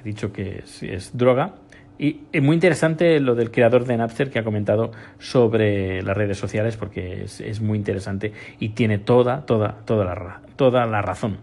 He 0.00 0.04
dicho 0.04 0.32
que 0.32 0.62
es, 0.82 1.10
droga. 1.16 1.54
Y 1.98 2.20
es 2.32 2.42
muy 2.42 2.54
interesante 2.54 3.18
lo 3.18 3.34
del 3.34 3.50
creador 3.50 3.84
de 3.84 3.96
Napster 3.96 4.30
que 4.30 4.38
ha 4.38 4.44
comentado 4.44 4.92
sobre 5.18 6.02
las 6.02 6.16
redes 6.16 6.38
sociales 6.38 6.76
porque 6.76 7.24
es, 7.24 7.60
muy 7.60 7.78
interesante 7.78 8.32
y 8.60 8.70
tiene 8.70 8.98
toda, 8.98 9.46
toda, 9.46 9.78
toda 9.84 10.04
la, 10.04 10.40
toda 10.56 10.86
la 10.86 11.02
razón. 11.02 11.38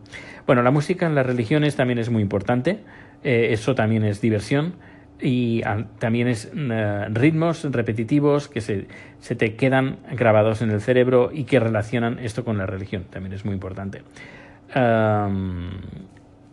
Bueno, 0.46 0.62
la 0.62 0.72
música 0.72 1.06
en 1.06 1.16
las 1.16 1.26
religiones 1.26 1.76
también 1.76 2.00
es 2.00 2.10
muy 2.10 2.22
importante. 2.22 2.80
eso 3.24 3.76
también 3.76 4.04
es 4.04 4.22
diversión 4.22 4.74
y 5.22 5.62
también 6.00 6.28
es 6.28 6.52
eh, 6.56 7.06
ritmos 7.10 7.64
repetitivos 7.72 8.48
que 8.48 8.62
se, 8.62 8.88
se, 9.20 9.36
te 9.36 9.56
quedan 9.56 9.98
grabados 10.14 10.62
en 10.62 10.72
el 10.72 10.82
cerebro 10.82 11.30
y 11.34 11.44
que 11.44 11.60
relacionan 11.60 12.20
esto 12.20 12.44
con 12.44 12.58
la 12.58 12.66
religión. 12.66 13.06
También 13.10 13.34
es 13.34 13.46
muy 13.46 13.54
importante. 13.54 14.02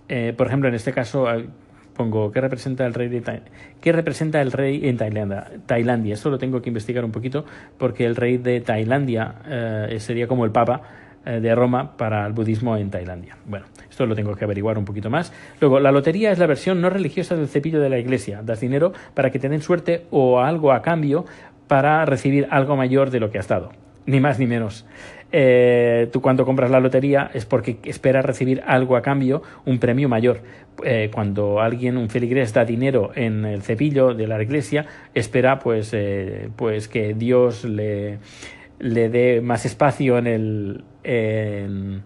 Eh, 0.09 0.35
por 0.37 0.47
ejemplo, 0.47 0.69
en 0.69 0.75
este 0.75 0.93
caso 0.93 1.27
pongo 1.99 2.31
qué 2.31 2.41
representa 2.41 2.87
el 2.87 2.95
rey 2.95 3.09
de 3.09 3.43
qué 3.81 3.93
representa 3.93 4.41
el 4.41 4.53
rey 4.53 4.89
en 4.89 4.97
Tailandia. 4.97 5.51
Tailandia. 5.67 6.15
Esto 6.15 6.31
lo 6.31 6.39
tengo 6.39 6.63
que 6.63 6.71
investigar 6.71 7.05
un 7.05 7.13
poquito 7.13 7.45
porque 7.77 8.07
el 8.07 8.17
rey 8.17 8.39
de 8.39 8.61
Tailandia 8.61 9.35
eh, 9.47 9.97
sería 9.99 10.29
como 10.29 10.45
el 10.45 10.53
papa 10.53 10.83
de 11.29 11.55
Roma 11.55 11.97
para 11.97 12.27
el 12.27 12.33
budismo 12.33 12.77
en 12.77 12.91
Tailandia. 12.91 13.37
Bueno, 13.45 13.67
esto 13.91 14.07
lo 14.07 14.15
tengo 14.15 14.35
que 14.35 14.45
averiguar 14.45 14.79
un 14.79 14.85
poquito 14.85 15.11
más. 15.11 15.33
Luego, 15.61 15.81
la 15.81 15.93
lotería 15.93 16.31
es 16.31 16.39
la 16.39 16.47
versión 16.47 16.81
no 16.81 16.89
religiosa 16.91 17.37
del 17.37 17.49
cepillo 17.49 17.81
de 17.81 17.91
la 17.91 17.99
iglesia. 17.99 18.43
Das 18.43 18.61
dinero 18.61 18.93
para 19.15 19.31
que 19.31 19.39
te 19.39 19.49
den 19.49 19.61
suerte 19.61 20.07
o 20.11 20.41
algo 20.41 20.73
a 20.73 20.83
cambio 20.83 21.27
para 21.67 22.05
recibir 22.05 22.49
algo 22.51 22.77
mayor 22.77 23.11
de 23.11 23.21
lo 23.21 23.31
que 23.31 23.39
has 23.39 23.49
dado. 23.49 23.71
Ni 24.07 24.21
más 24.21 24.39
ni 24.39 24.47
menos. 24.47 24.87
Eh, 25.31 26.09
tú 26.11 26.23
cuando 26.23 26.47
compras 26.47 26.71
la 26.71 26.81
lotería 26.81 27.31
es 27.35 27.45
porque 27.45 27.77
esperas 27.85 28.25
recibir 28.25 28.63
algo 28.67 28.97
a 28.97 29.03
cambio, 29.03 29.43
un 29.67 29.79
premio 29.79 30.09
mayor. 30.09 30.41
Eh, 30.83 31.11
cuando 31.13 31.61
alguien, 31.61 31.97
un 31.97 32.09
feligrés, 32.09 32.55
da 32.55 32.65
dinero 32.65 33.11
en 33.15 33.45
el 33.45 33.63
cepillo 33.63 34.15
de 34.15 34.27
la 34.27 34.43
iglesia, 34.43 34.87
espera 35.15 35.59
pues, 35.59 35.91
eh, 35.93 36.49
pues 36.57 36.89
que 36.89 37.15
Dios 37.15 37.65
le, 37.65 38.19
le 38.79 39.09
dé 39.11 39.41
más 39.43 39.67
espacio 39.67 40.19
en 40.19 40.27
el, 40.27 40.85
en, 41.09 42.03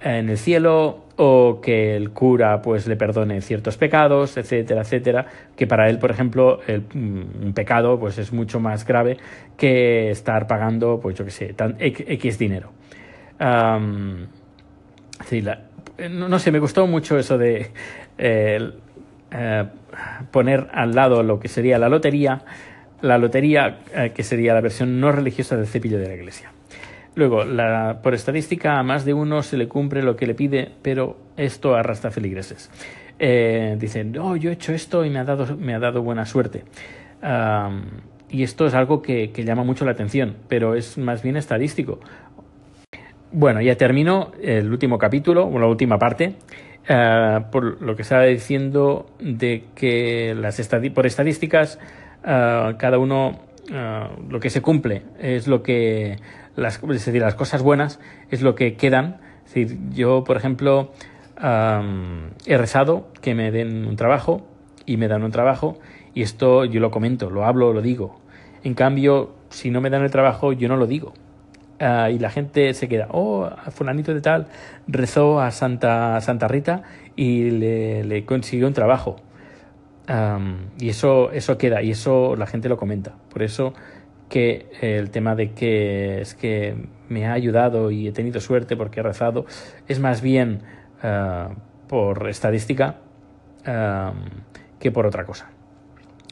el 0.00 0.36
cielo 0.38 1.04
o 1.16 1.60
que 1.62 1.96
el 1.96 2.10
cura 2.10 2.60
pues 2.60 2.86
le 2.86 2.96
perdone 2.96 3.40
ciertos 3.40 3.76
pecados, 3.76 4.36
etcétera, 4.36 4.82
etcétera, 4.82 5.26
que 5.56 5.66
para 5.66 5.88
él, 5.88 5.98
por 5.98 6.10
ejemplo, 6.10 6.60
el, 6.66 6.82
un 6.94 7.52
pecado 7.54 7.98
pues 7.98 8.18
es 8.18 8.32
mucho 8.32 8.60
más 8.60 8.84
grave 8.86 9.16
que 9.56 10.10
estar 10.10 10.46
pagando, 10.46 11.00
pues 11.00 11.16
yo 11.16 11.24
qué 11.24 11.30
sé, 11.30 11.54
X 11.78 12.38
dinero. 12.38 12.70
no, 13.40 14.28
sé, 16.38 16.52
me 16.52 16.58
gustó 16.58 16.86
mucho 16.86 17.18
eso 17.18 17.38
de 17.38 17.70
eh, 19.36 19.64
poner 20.30 20.68
al 20.72 20.94
lado 20.94 21.24
lo 21.24 21.40
que 21.40 21.48
sería 21.48 21.76
la 21.78 21.88
lotería, 21.88 22.42
la 23.00 23.18
lotería 23.18 23.80
eh, 23.94 24.12
que 24.14 24.22
sería 24.22 24.54
la 24.54 24.60
versión 24.60 25.00
no 25.00 25.10
religiosa 25.10 25.56
del 25.56 25.66
cepillo 25.66 25.98
de 25.98 26.06
la 26.06 26.14
iglesia. 26.14 26.52
Luego, 27.16 27.44
la, 27.44 28.00
por 28.02 28.14
estadística, 28.14 28.78
a 28.78 28.82
más 28.82 29.04
de 29.04 29.14
uno 29.14 29.42
se 29.42 29.56
le 29.56 29.68
cumple 29.68 30.02
lo 30.02 30.16
que 30.16 30.26
le 30.26 30.34
pide, 30.34 30.72
pero 30.82 31.16
esto 31.36 31.74
arrastra 31.74 32.10
feligreses. 32.10 32.70
Eh, 33.18 33.76
dicen, 33.78 34.18
oh, 34.18 34.34
yo 34.34 34.50
he 34.50 34.54
hecho 34.54 34.72
esto 34.72 35.04
y 35.04 35.10
me 35.10 35.20
ha 35.20 35.24
dado, 35.24 35.56
me 35.56 35.74
ha 35.74 35.78
dado 35.78 36.02
buena 36.02 36.26
suerte. 36.26 36.64
y 38.30 38.42
esto 38.42 38.66
es 38.66 38.74
algo 38.74 39.00
que, 39.00 39.30
llama 39.32 39.62
mucho 39.62 39.84
la 39.84 39.92
atención, 39.92 40.36
pero 40.48 40.74
es 40.74 40.98
más 40.98 41.22
bien 41.22 41.36
estadístico. 41.36 42.00
Bueno, 43.30 43.60
ya 43.60 43.76
termino 43.76 44.32
el 44.42 44.70
último 44.70 44.98
capítulo, 44.98 45.46
o 45.46 45.58
la 45.58 45.66
última 45.66 45.98
parte, 45.98 46.34
eh, 46.88 47.40
por 47.52 47.80
lo 47.80 47.94
que 47.94 48.02
estaba 48.02 48.24
diciendo 48.24 49.06
de 49.20 49.64
que 49.76 50.34
las 50.34 50.60
por 50.92 51.06
estadísticas, 51.06 51.78
eh, 52.24 52.74
cada 52.76 52.98
uno, 52.98 53.40
lo 54.28 54.40
que 54.40 54.50
se 54.50 54.60
cumple 54.60 55.02
es 55.18 55.48
lo 55.48 55.62
que 55.62 56.16
las, 56.56 56.80
decir, 56.80 57.20
las 57.20 57.34
cosas 57.34 57.62
buenas 57.62 58.00
es 58.30 58.42
lo 58.42 58.54
que 58.54 58.76
quedan. 58.76 59.20
Es 59.46 59.54
decir, 59.54 59.78
yo, 59.90 60.24
por 60.24 60.36
ejemplo, 60.36 60.92
he 61.36 62.56
rezado 62.56 63.08
que 63.20 63.34
me 63.34 63.50
den 63.50 63.86
un 63.86 63.96
trabajo 63.96 64.46
y 64.86 64.96
me 64.96 65.08
dan 65.08 65.22
un 65.22 65.30
trabajo 65.30 65.78
y 66.14 66.22
esto 66.22 66.64
yo 66.64 66.80
lo 66.80 66.90
comento, 66.90 67.30
lo 67.30 67.44
hablo, 67.44 67.72
lo 67.72 67.82
digo. 67.82 68.20
En 68.62 68.74
cambio, 68.74 69.34
si 69.50 69.70
no 69.70 69.80
me 69.80 69.90
dan 69.90 70.02
el 70.02 70.10
trabajo, 70.10 70.52
yo 70.52 70.68
no 70.68 70.76
lo 70.76 70.86
digo. 70.86 71.12
Ah, 71.80 72.08
y 72.10 72.18
la 72.18 72.30
gente 72.30 72.72
se 72.72 72.88
queda, 72.88 73.08
oh, 73.10 73.50
fulanito 73.70 74.14
de 74.14 74.20
tal 74.20 74.46
rezó 74.86 75.40
a 75.40 75.50
Santa, 75.50 76.20
Santa 76.20 76.46
Rita 76.46 76.82
y 77.16 77.50
le, 77.50 78.24
consiguió 78.24 78.66
un 78.68 78.74
trabajo. 78.74 79.16
y 80.78 80.88
eso, 80.88 81.32
eso 81.32 81.58
queda, 81.58 81.82
y 81.82 81.90
eso 81.90 82.36
la 82.36 82.46
gente 82.46 82.68
lo 82.68 82.76
comenta. 82.76 83.14
Por 83.30 83.42
eso 83.42 83.74
que 84.28 84.66
el 84.80 85.10
tema 85.10 85.34
de 85.34 85.52
que 85.52 86.20
es 86.20 86.34
que 86.34 86.76
me 87.08 87.26
ha 87.26 87.32
ayudado 87.32 87.90
y 87.90 88.08
he 88.08 88.12
tenido 88.12 88.40
suerte 88.40 88.76
porque 88.76 89.00
he 89.00 89.02
rezado 89.02 89.46
es 89.88 90.00
más 90.00 90.22
bien 90.22 90.62
eh, 91.02 91.48
por 91.88 92.28
estadística 92.28 92.96
eh, 93.64 94.10
que 94.78 94.90
por 94.90 95.06
otra 95.06 95.24
cosa. 95.24 95.50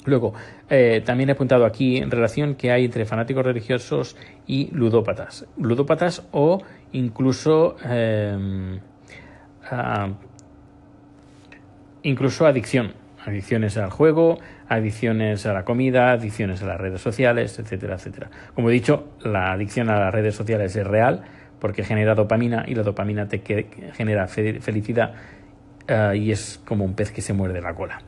Luego, 0.04 0.34
eh, 0.68 1.00
también 1.04 1.28
he 1.28 1.32
apuntado 1.32 1.64
aquí 1.64 1.98
en 1.98 2.10
relación 2.10 2.56
que 2.56 2.72
hay 2.72 2.86
entre 2.86 3.04
fanáticos 3.04 3.44
religiosos 3.44 4.16
y 4.48 4.68
ludópatas. 4.72 5.46
Ludópatas 5.56 6.26
o 6.32 6.60
incluso, 6.90 7.76
incluso 12.02 12.46
adicción. 12.46 13.01
Adicciones 13.24 13.76
al 13.76 13.90
juego, 13.90 14.38
adicciones 14.68 15.46
a 15.46 15.52
la 15.52 15.64
comida, 15.64 16.10
adicciones 16.10 16.62
a 16.62 16.66
las 16.66 16.80
redes 16.80 17.00
sociales, 17.00 17.58
etcétera, 17.58 17.94
etcétera. 17.94 18.30
Como 18.54 18.70
he 18.70 18.72
dicho, 18.72 19.12
la 19.22 19.52
adicción 19.52 19.90
a 19.90 19.98
las 19.98 20.12
redes 20.12 20.34
sociales 20.34 20.74
es 20.74 20.86
real 20.86 21.22
porque 21.60 21.84
genera 21.84 22.16
dopamina 22.16 22.64
y 22.66 22.74
la 22.74 22.82
dopamina 22.82 23.28
te 23.28 23.40
genera 23.94 24.26
felicidad 24.26 25.14
eh, 25.86 26.16
y 26.16 26.32
es 26.32 26.60
como 26.64 26.84
un 26.84 26.94
pez 26.94 27.12
que 27.12 27.22
se 27.22 27.32
muerde 27.32 27.60
la 27.60 27.74
cola. 27.74 28.00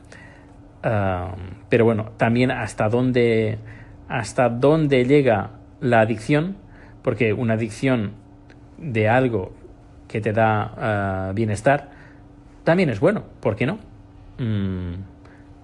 pero 1.69 1.85
bueno, 1.85 2.11
también 2.17 2.51
hasta 2.51 2.89
dónde, 2.89 3.57
hasta 4.09 4.49
dónde 4.49 5.05
llega 5.05 5.51
la 5.79 6.01
adicción, 6.01 6.57
porque 7.01 7.33
una 7.33 7.53
adicción 7.53 8.13
de 8.77 9.07
algo 9.07 9.53
que 10.07 10.21
te 10.21 10.33
da 10.33 11.29
eh, 11.29 11.33
bienestar 11.33 11.89
también 12.63 12.89
es 12.89 12.99
bueno, 12.99 13.23
¿por 13.39 13.55
qué 13.55 13.65
no? 13.65 13.79
Mm, 14.37 14.93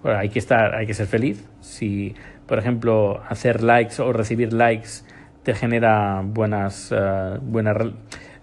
bueno, 0.03 0.19
hay 0.19 0.29
que 0.29 0.39
estar, 0.39 0.75
hay 0.75 0.86
que 0.86 0.93
ser 0.93 1.07
feliz. 1.07 1.47
Si, 1.60 2.15
por 2.47 2.60
ejemplo, 2.60 3.21
hacer 3.29 3.63
likes 3.63 4.01
o 4.01 4.12
recibir 4.13 4.53
likes 4.53 5.03
te 5.43 5.53
genera 5.53 6.21
buenas, 6.23 6.91
uh, 6.91 7.39
buenas, 7.41 7.77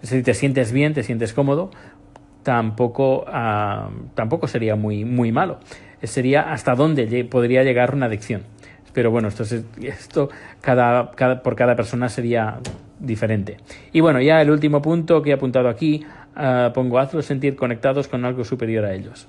es 0.01 0.09
decir, 0.09 0.23
te 0.23 0.33
sientes 0.33 0.71
bien, 0.71 0.93
te 0.93 1.03
sientes 1.03 1.33
cómodo, 1.33 1.71
tampoco, 2.43 3.25
uh, 3.27 3.91
tampoco 4.15 4.47
sería 4.47 4.75
muy, 4.75 5.05
muy 5.05 5.31
malo. 5.31 5.59
Sería 6.03 6.53
hasta 6.53 6.75
dónde 6.75 7.25
podría 7.25 7.63
llegar 7.63 7.93
una 7.93 8.05
adicción. 8.05 8.43
Pero 8.93 9.11
bueno, 9.11 9.27
esto, 9.27 9.43
esto 9.81 10.29
cada, 10.61 11.11
cada, 11.11 11.43
por 11.43 11.55
cada 11.55 11.75
persona 11.75 12.09
sería 12.09 12.59
diferente. 12.99 13.57
Y 13.91 13.99
bueno, 13.99 14.21
ya 14.21 14.41
el 14.41 14.49
último 14.49 14.81
punto 14.81 15.21
que 15.21 15.31
he 15.31 15.33
apuntado 15.33 15.69
aquí, 15.69 16.05
uh, 16.35 16.71
pongo 16.73 16.99
hazlos 16.99 17.25
sentir 17.25 17.55
conectados 17.55 18.07
con 18.07 18.25
algo 18.25 18.43
superior 18.43 18.85
a 18.85 18.93
ellos. 18.93 19.27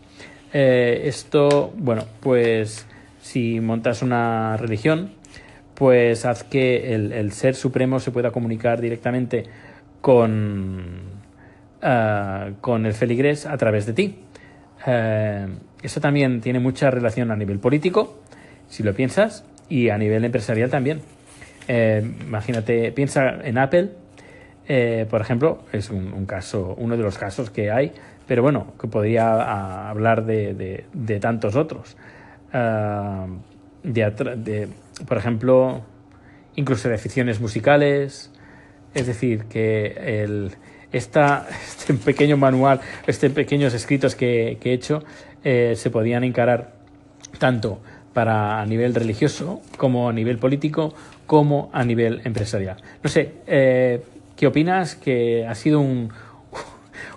Eh, 0.52 1.02
esto, 1.04 1.72
bueno, 1.76 2.04
pues 2.20 2.86
si 3.20 3.60
montas 3.60 4.02
una 4.02 4.56
religión, 4.56 5.12
pues 5.74 6.24
haz 6.26 6.44
que 6.44 6.94
el, 6.94 7.32
ser 7.32 7.54
supremo 7.54 8.00
se 8.00 8.10
pueda 8.10 8.30
comunicar 8.30 8.80
directamente 8.80 9.44
con, 10.00 11.00
uh, 11.82 12.52
con 12.60 12.86
el 12.86 12.92
feligrés 12.92 13.46
a 13.46 13.56
través 13.56 13.86
de 13.86 13.92
ti. 13.92 14.18
Uh, 14.86 15.48
eso 15.82 16.00
también 16.00 16.40
tiene 16.40 16.58
mucha 16.58 16.90
relación 16.90 17.30
a 17.30 17.36
nivel 17.36 17.58
político, 17.58 18.20
si 18.68 18.82
lo 18.82 18.94
piensas, 18.94 19.44
y 19.68 19.88
a 19.88 19.96
nivel 19.96 20.24
empresarial 20.24 20.68
también. 20.68 21.00
Eh, 21.68 22.02
imagínate, 22.26 22.92
piensa 22.92 23.38
en 23.44 23.56
Apple, 23.56 23.90
eh, 24.72 25.04
por 25.10 25.20
ejemplo, 25.20 25.64
es 25.72 25.90
un, 25.90 26.26
caso, 26.26 26.76
uno 26.78 26.96
de 26.96 27.02
los 27.02 27.18
casos 27.18 27.50
que 27.50 27.72
hay 27.72 27.92
pero 28.28 28.44
bueno, 28.44 28.74
que 28.80 28.86
podría 28.86 29.90
hablar 29.90 30.24
de, 30.24 30.84
de, 30.92 31.18
tantos 31.18 31.56
otros. 31.56 31.96
Ah, 32.52 33.26
de, 33.82 34.68
por 35.08 35.18
ejemplo, 35.18 35.82
incluso 36.54 36.88
de 36.88 36.94
aficiones 36.94 37.40
musicales, 37.40 38.30
es 38.94 39.08
decir, 39.08 39.46
que 39.46 40.22
el, 40.22 40.52
esta, 40.92 41.48
este 41.66 41.94
pequeño 41.94 42.36
manual, 42.36 42.80
este 43.08 43.30
pequeños 43.30 43.74
escritos 43.74 44.14
que, 44.14 44.56
he 44.62 44.72
hecho, 44.72 45.02
eh, 45.42 45.74
se 45.74 45.90
podían 45.90 46.22
encarar 46.22 46.74
tanto 47.40 47.80
para 48.14 48.60
a 48.60 48.66
nivel 48.66 48.94
religioso 48.94 49.60
como 49.76 50.08
a 50.08 50.12
nivel 50.12 50.38
político 50.38 50.94
como 51.26 51.68
a 51.72 51.82
nivel 51.82 52.20
empresarial. 52.22 52.76
No 53.02 53.10
sé, 53.10 53.32
eh, 53.48 54.00
¿qué 54.40 54.46
opinas? 54.46 54.94
Que 54.94 55.46
ha 55.46 55.54
sido 55.54 55.80
un, 55.80 56.14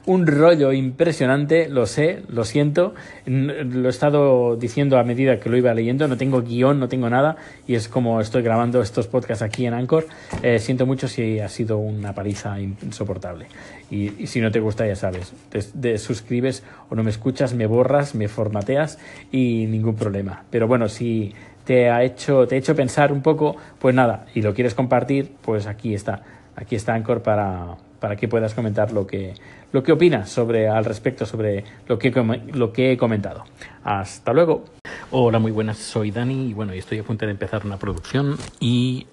un 0.06 0.28
rollo 0.28 0.74
impresionante, 0.74 1.70
lo 1.70 1.86
sé, 1.86 2.22
lo 2.28 2.44
siento, 2.44 2.96
lo 3.26 3.88
he 3.88 3.90
estado 3.90 4.58
diciendo 4.58 4.98
a 4.98 5.06
medida 5.06 5.40
que 5.40 5.48
lo 5.50 5.56
iba 5.56 5.74
leyendo, 5.74 6.10
no 6.10 6.18
tengo 6.18 6.42
guion, 6.42 6.82
no 6.82 6.90
tengo 6.90 7.10
nada, 7.10 7.38
y 7.66 7.76
es 7.76 7.88
como 7.88 8.20
estoy 8.20 8.42
grabando 8.42 8.82
estos 8.82 9.08
podcasts 9.08 9.42
aquí 9.42 9.66
en 9.66 9.74
Anchor. 9.74 10.06
Eh, 10.42 10.60
siento 10.60 10.86
mucho 10.86 11.08
si 11.08 11.40
ha 11.40 11.48
sido 11.48 11.78
una 11.78 12.14
paliza 12.14 12.60
insoportable. 12.60 13.46
Y, 13.90 14.28
si 14.28 14.42
no 14.42 14.52
te 14.52 14.60
gusta, 14.60 14.86
ya 14.86 14.98
sabes, 14.98 15.32
te, 15.50 15.98
suscribes 16.00 16.66
o 16.90 16.96
no 16.96 17.06
me 17.06 17.10
escuchas, 17.10 17.54
me 17.54 17.68
borras, 17.68 18.16
me 18.16 18.28
formateas 18.28 19.00
y 19.32 19.66
ningún 19.68 19.96
problema. 19.96 20.44
Pero 20.50 20.68
bueno, 20.68 20.90
si 20.90 21.34
te 21.64 21.90
ha 21.90 22.04
hecho, 22.04 22.46
te 22.48 22.56
ha 22.56 22.58
hecho 22.58 22.76
pensar 22.76 23.14
un 23.14 23.22
poco, 23.22 23.56
pues 23.80 23.96
nada, 23.96 24.26
y 24.36 24.42
lo 24.42 24.54
quieres 24.54 24.76
compartir, 24.76 25.32
pues 25.42 25.68
aquí 25.68 25.94
está. 25.94 26.24
Aquí 26.56 26.76
está 26.76 26.94
Anchor 26.94 27.22
para, 27.22 27.78
para 28.00 28.16
que 28.16 28.28
puedas 28.28 28.54
comentar 28.54 28.92
lo 28.92 29.08
que, 29.08 29.34
lo 29.72 29.82
que 29.82 29.92
opinas 29.92 30.30
sobre, 30.30 30.68
al 30.68 30.86
respecto 30.86 31.26
sobre 31.26 31.64
lo 31.88 31.98
que, 31.98 32.12
lo 32.54 32.74
que 32.74 32.92
he 32.92 32.98
comentado. 32.98 33.46
Hasta 33.84 34.34
luego. 34.34 34.66
Hola, 35.12 35.40
muy 35.40 35.52
buenas, 35.52 35.78
soy 35.78 36.12
Dani 36.12 36.50
y 36.50 36.54
bueno, 36.54 36.74
estoy 36.74 37.00
a 37.00 37.04
punto 37.04 37.26
de 37.26 37.32
empezar 37.32 37.66
una 37.66 37.78
producción 37.78 38.36
y 38.60 39.06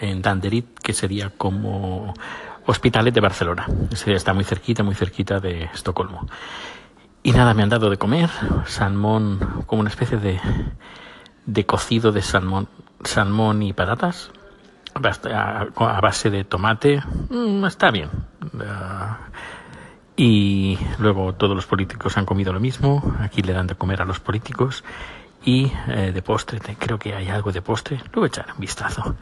en 0.00 0.22
Danderit, 0.22 0.78
que 0.78 0.92
sería 0.92 1.30
como 1.30 2.14
Hospitalet 2.64 3.12
de 3.12 3.20
Barcelona. 3.20 3.66
Está 4.06 4.34
muy 4.34 4.44
cerquita, 4.44 4.82
muy 4.82 4.94
cerquita 4.94 5.40
de 5.40 5.64
Estocolmo. 5.64 6.26
Y 7.22 7.32
nada, 7.32 7.54
me 7.54 7.62
han 7.62 7.68
dado 7.68 7.90
de 7.90 7.96
comer 7.96 8.30
salmón, 8.66 9.64
como 9.66 9.80
una 9.80 9.90
especie 9.90 10.18
de, 10.18 10.40
de 11.44 11.66
cocido 11.66 12.12
de 12.12 12.22
salmón, 12.22 12.68
salmón 13.04 13.62
y 13.62 13.72
patatas, 13.72 14.30
a, 15.04 16.00
base 16.00 16.30
de 16.30 16.44
tomate. 16.44 17.02
Mm, 17.30 17.64
está 17.64 17.90
bien. 17.90 18.10
Ah, 18.60 19.18
y 20.16 20.78
luego 20.98 21.34
todos 21.34 21.54
los 21.54 21.66
políticos 21.66 22.16
han 22.18 22.26
comido 22.26 22.52
lo 22.52 22.60
mismo. 22.60 23.14
Aquí 23.20 23.42
le 23.42 23.52
dan 23.52 23.66
de 23.66 23.74
comer 23.74 24.02
a 24.02 24.04
los 24.04 24.20
políticos. 24.20 24.84
Y 25.44 25.72
eh, 25.86 26.12
de 26.12 26.22
postre, 26.22 26.60
creo 26.78 26.98
que 26.98 27.14
hay 27.14 27.28
algo 27.28 27.52
de 27.52 27.62
postre. 27.62 28.02
Luego 28.12 28.26
echar 28.26 28.46
un 28.52 28.60
vistazo. 28.60 29.14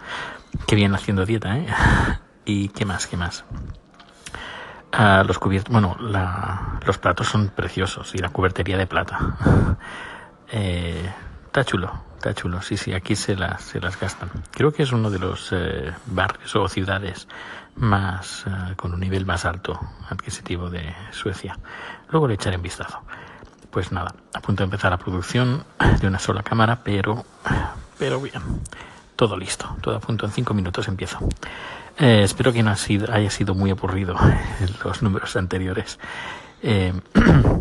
Qué 0.67 0.75
bien 0.75 0.95
haciendo 0.95 1.27
dieta, 1.27 1.57
¿eh? 1.57 1.67
¿Y 2.47 2.69
qué 2.71 2.85
más? 2.85 3.07
¿Qué 3.07 3.17
más? 3.17 3.45
Ah, 4.93 5.23
los 5.27 5.39
cubiertos, 5.39 5.71
bueno, 5.71 5.97
los 6.87 6.99
platos 6.99 7.29
son 7.29 7.49
preciosos 7.49 8.15
y 8.15 8.19
la 8.19 8.31
cubertería 8.31 8.79
de 8.79 8.87
plata. 8.87 9.77
Eh, 10.49 11.13
está 11.47 11.65
chulo, 11.65 11.93
está 12.17 12.35
chulo. 12.35 12.63
Sí, 12.63 12.77
sí, 12.77 12.93
aquí 12.93 13.15
se 13.15 13.37
las, 13.37 13.63
se 13.63 13.81
las 13.81 13.99
gastan. 13.99 14.31
Creo 14.51 14.73
que 14.73 14.83
es 14.83 14.93
uno 14.93 15.11
de 15.11 15.19
los 15.19 15.51
eh, 15.53 15.93
barrios 16.07 16.55
o 16.57 16.69
ciudades 16.69 17.29
más 17.77 18.45
con 18.77 18.95
un 18.95 19.01
nivel 19.01 19.27
más 19.27 19.45
alto 19.45 19.79
adquisitivo 20.09 20.71
de 20.71 20.95
Suecia. 21.11 21.59
Luego 22.11 22.27
le 22.27 22.35
echaré 22.35 22.57
en 22.57 22.63
vistazo. 22.63 23.01
Pues 23.71 23.93
nada, 23.93 24.15
a 24.33 24.41
punto 24.41 24.63
de 24.63 24.65
empezar 24.65 24.91
la 24.91 24.97
producción 24.99 25.65
de 26.01 26.07
una 26.07 26.19
sola 26.19 26.43
cámara, 26.43 26.81
pero, 26.83 27.27
pero 27.99 28.21
bien, 28.21 28.41
todo 29.15 29.37
listo, 29.37 29.77
todo 29.83 29.97
a 29.97 30.01
punto. 30.01 30.25
En 30.25 30.33
cinco 30.33 30.55
minutos 30.55 30.89
empiezo. 30.89 31.19
Eh, 31.99 32.23
espero 32.23 32.53
que 32.53 32.63
no 32.63 32.71
haya 32.73 33.31
sido 33.31 33.55
muy 33.55 33.71
aburrido 33.71 34.17
los 34.85 35.03
números 35.03 35.37
anteriores. 35.37 35.99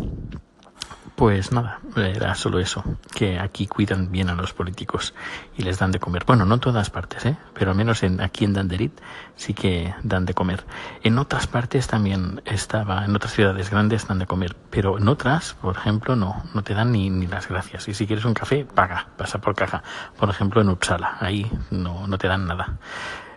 Pues 1.16 1.50
nada, 1.50 1.80
era 1.96 2.34
solo 2.34 2.58
eso, 2.58 2.84
que 3.14 3.38
aquí 3.38 3.66
cuidan 3.66 4.12
bien 4.12 4.28
a 4.28 4.34
los 4.34 4.52
políticos 4.52 5.14
y 5.56 5.62
les 5.62 5.78
dan 5.78 5.90
de 5.90 5.98
comer. 5.98 6.24
Bueno, 6.26 6.44
no 6.44 6.56
en 6.56 6.60
todas 6.60 6.90
partes, 6.90 7.24
¿eh? 7.24 7.38
pero 7.54 7.70
al 7.70 7.76
menos 7.76 8.02
en, 8.02 8.20
aquí 8.20 8.44
en 8.44 8.52
Danderit 8.52 8.92
sí 9.34 9.54
que 9.54 9.94
dan 10.02 10.26
de 10.26 10.34
comer. 10.34 10.64
En 11.02 11.18
otras 11.18 11.46
partes 11.46 11.86
también 11.86 12.42
estaba, 12.44 13.06
en 13.06 13.16
otras 13.16 13.32
ciudades 13.32 13.70
grandes 13.70 14.06
dan 14.06 14.18
de 14.18 14.26
comer, 14.26 14.54
pero 14.68 14.98
en 14.98 15.08
otras, 15.08 15.54
por 15.54 15.78
ejemplo, 15.78 16.16
no, 16.16 16.44
no 16.52 16.62
te 16.62 16.74
dan 16.74 16.92
ni, 16.92 17.08
ni 17.08 17.26
las 17.26 17.48
gracias. 17.48 17.88
Y 17.88 17.94
si 17.94 18.06
quieres 18.06 18.26
un 18.26 18.34
café, 18.34 18.66
paga, 18.66 19.08
pasa 19.16 19.40
por 19.40 19.54
caja. 19.54 19.82
Por 20.18 20.28
ejemplo, 20.28 20.60
en 20.60 20.68
Uppsala, 20.68 21.16
ahí 21.20 21.50
no, 21.70 22.06
no 22.06 22.18
te 22.18 22.28
dan 22.28 22.46
nada 22.46 22.76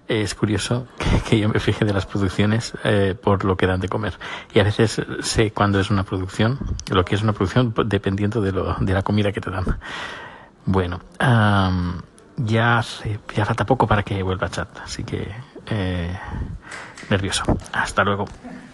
es 0.10 0.34
curioso 0.34 0.88
que, 1.30 1.40
yo 1.40 1.48
me 1.48 1.60
fije 1.60 1.86
de 1.86 1.94
las 1.94 2.06
producciones 2.08 2.74
eh, 2.84 3.16
por 3.22 3.46
lo 3.46 3.56
que 3.56 3.68
dan 3.68 3.80
de 3.80 3.88
comer. 3.88 4.16
Y 4.54 4.60
a 4.60 4.64
veces 4.64 5.02
sé 5.22 5.52
cuándo 5.52 5.80
es 5.80 5.92
una 5.92 6.04
producción, 6.04 6.58
lo 6.90 7.06
que 7.06 7.16
es 7.16 7.22
una 7.22 7.32
producción 7.32 7.74
dependiendo 7.86 8.42
de, 8.42 8.52
lo, 8.52 8.76
de 8.80 8.94
la 8.94 9.04
comida 9.04 9.32
que 9.32 9.40
te 9.40 9.52
dan. 9.52 9.78
Bueno, 10.66 11.00
ya, 11.20 12.84
ya 13.36 13.46
falta 13.46 13.66
poco 13.66 13.88
para 13.88 14.04
que 14.04 14.22
vuelva 14.24 14.48
a 14.48 14.50
chat, 14.50 14.80
así 14.80 15.04
que 15.04 15.32
eh, 15.68 16.20
nervioso. 17.10 17.44
Hasta 17.72 18.04
luego. 18.04 18.26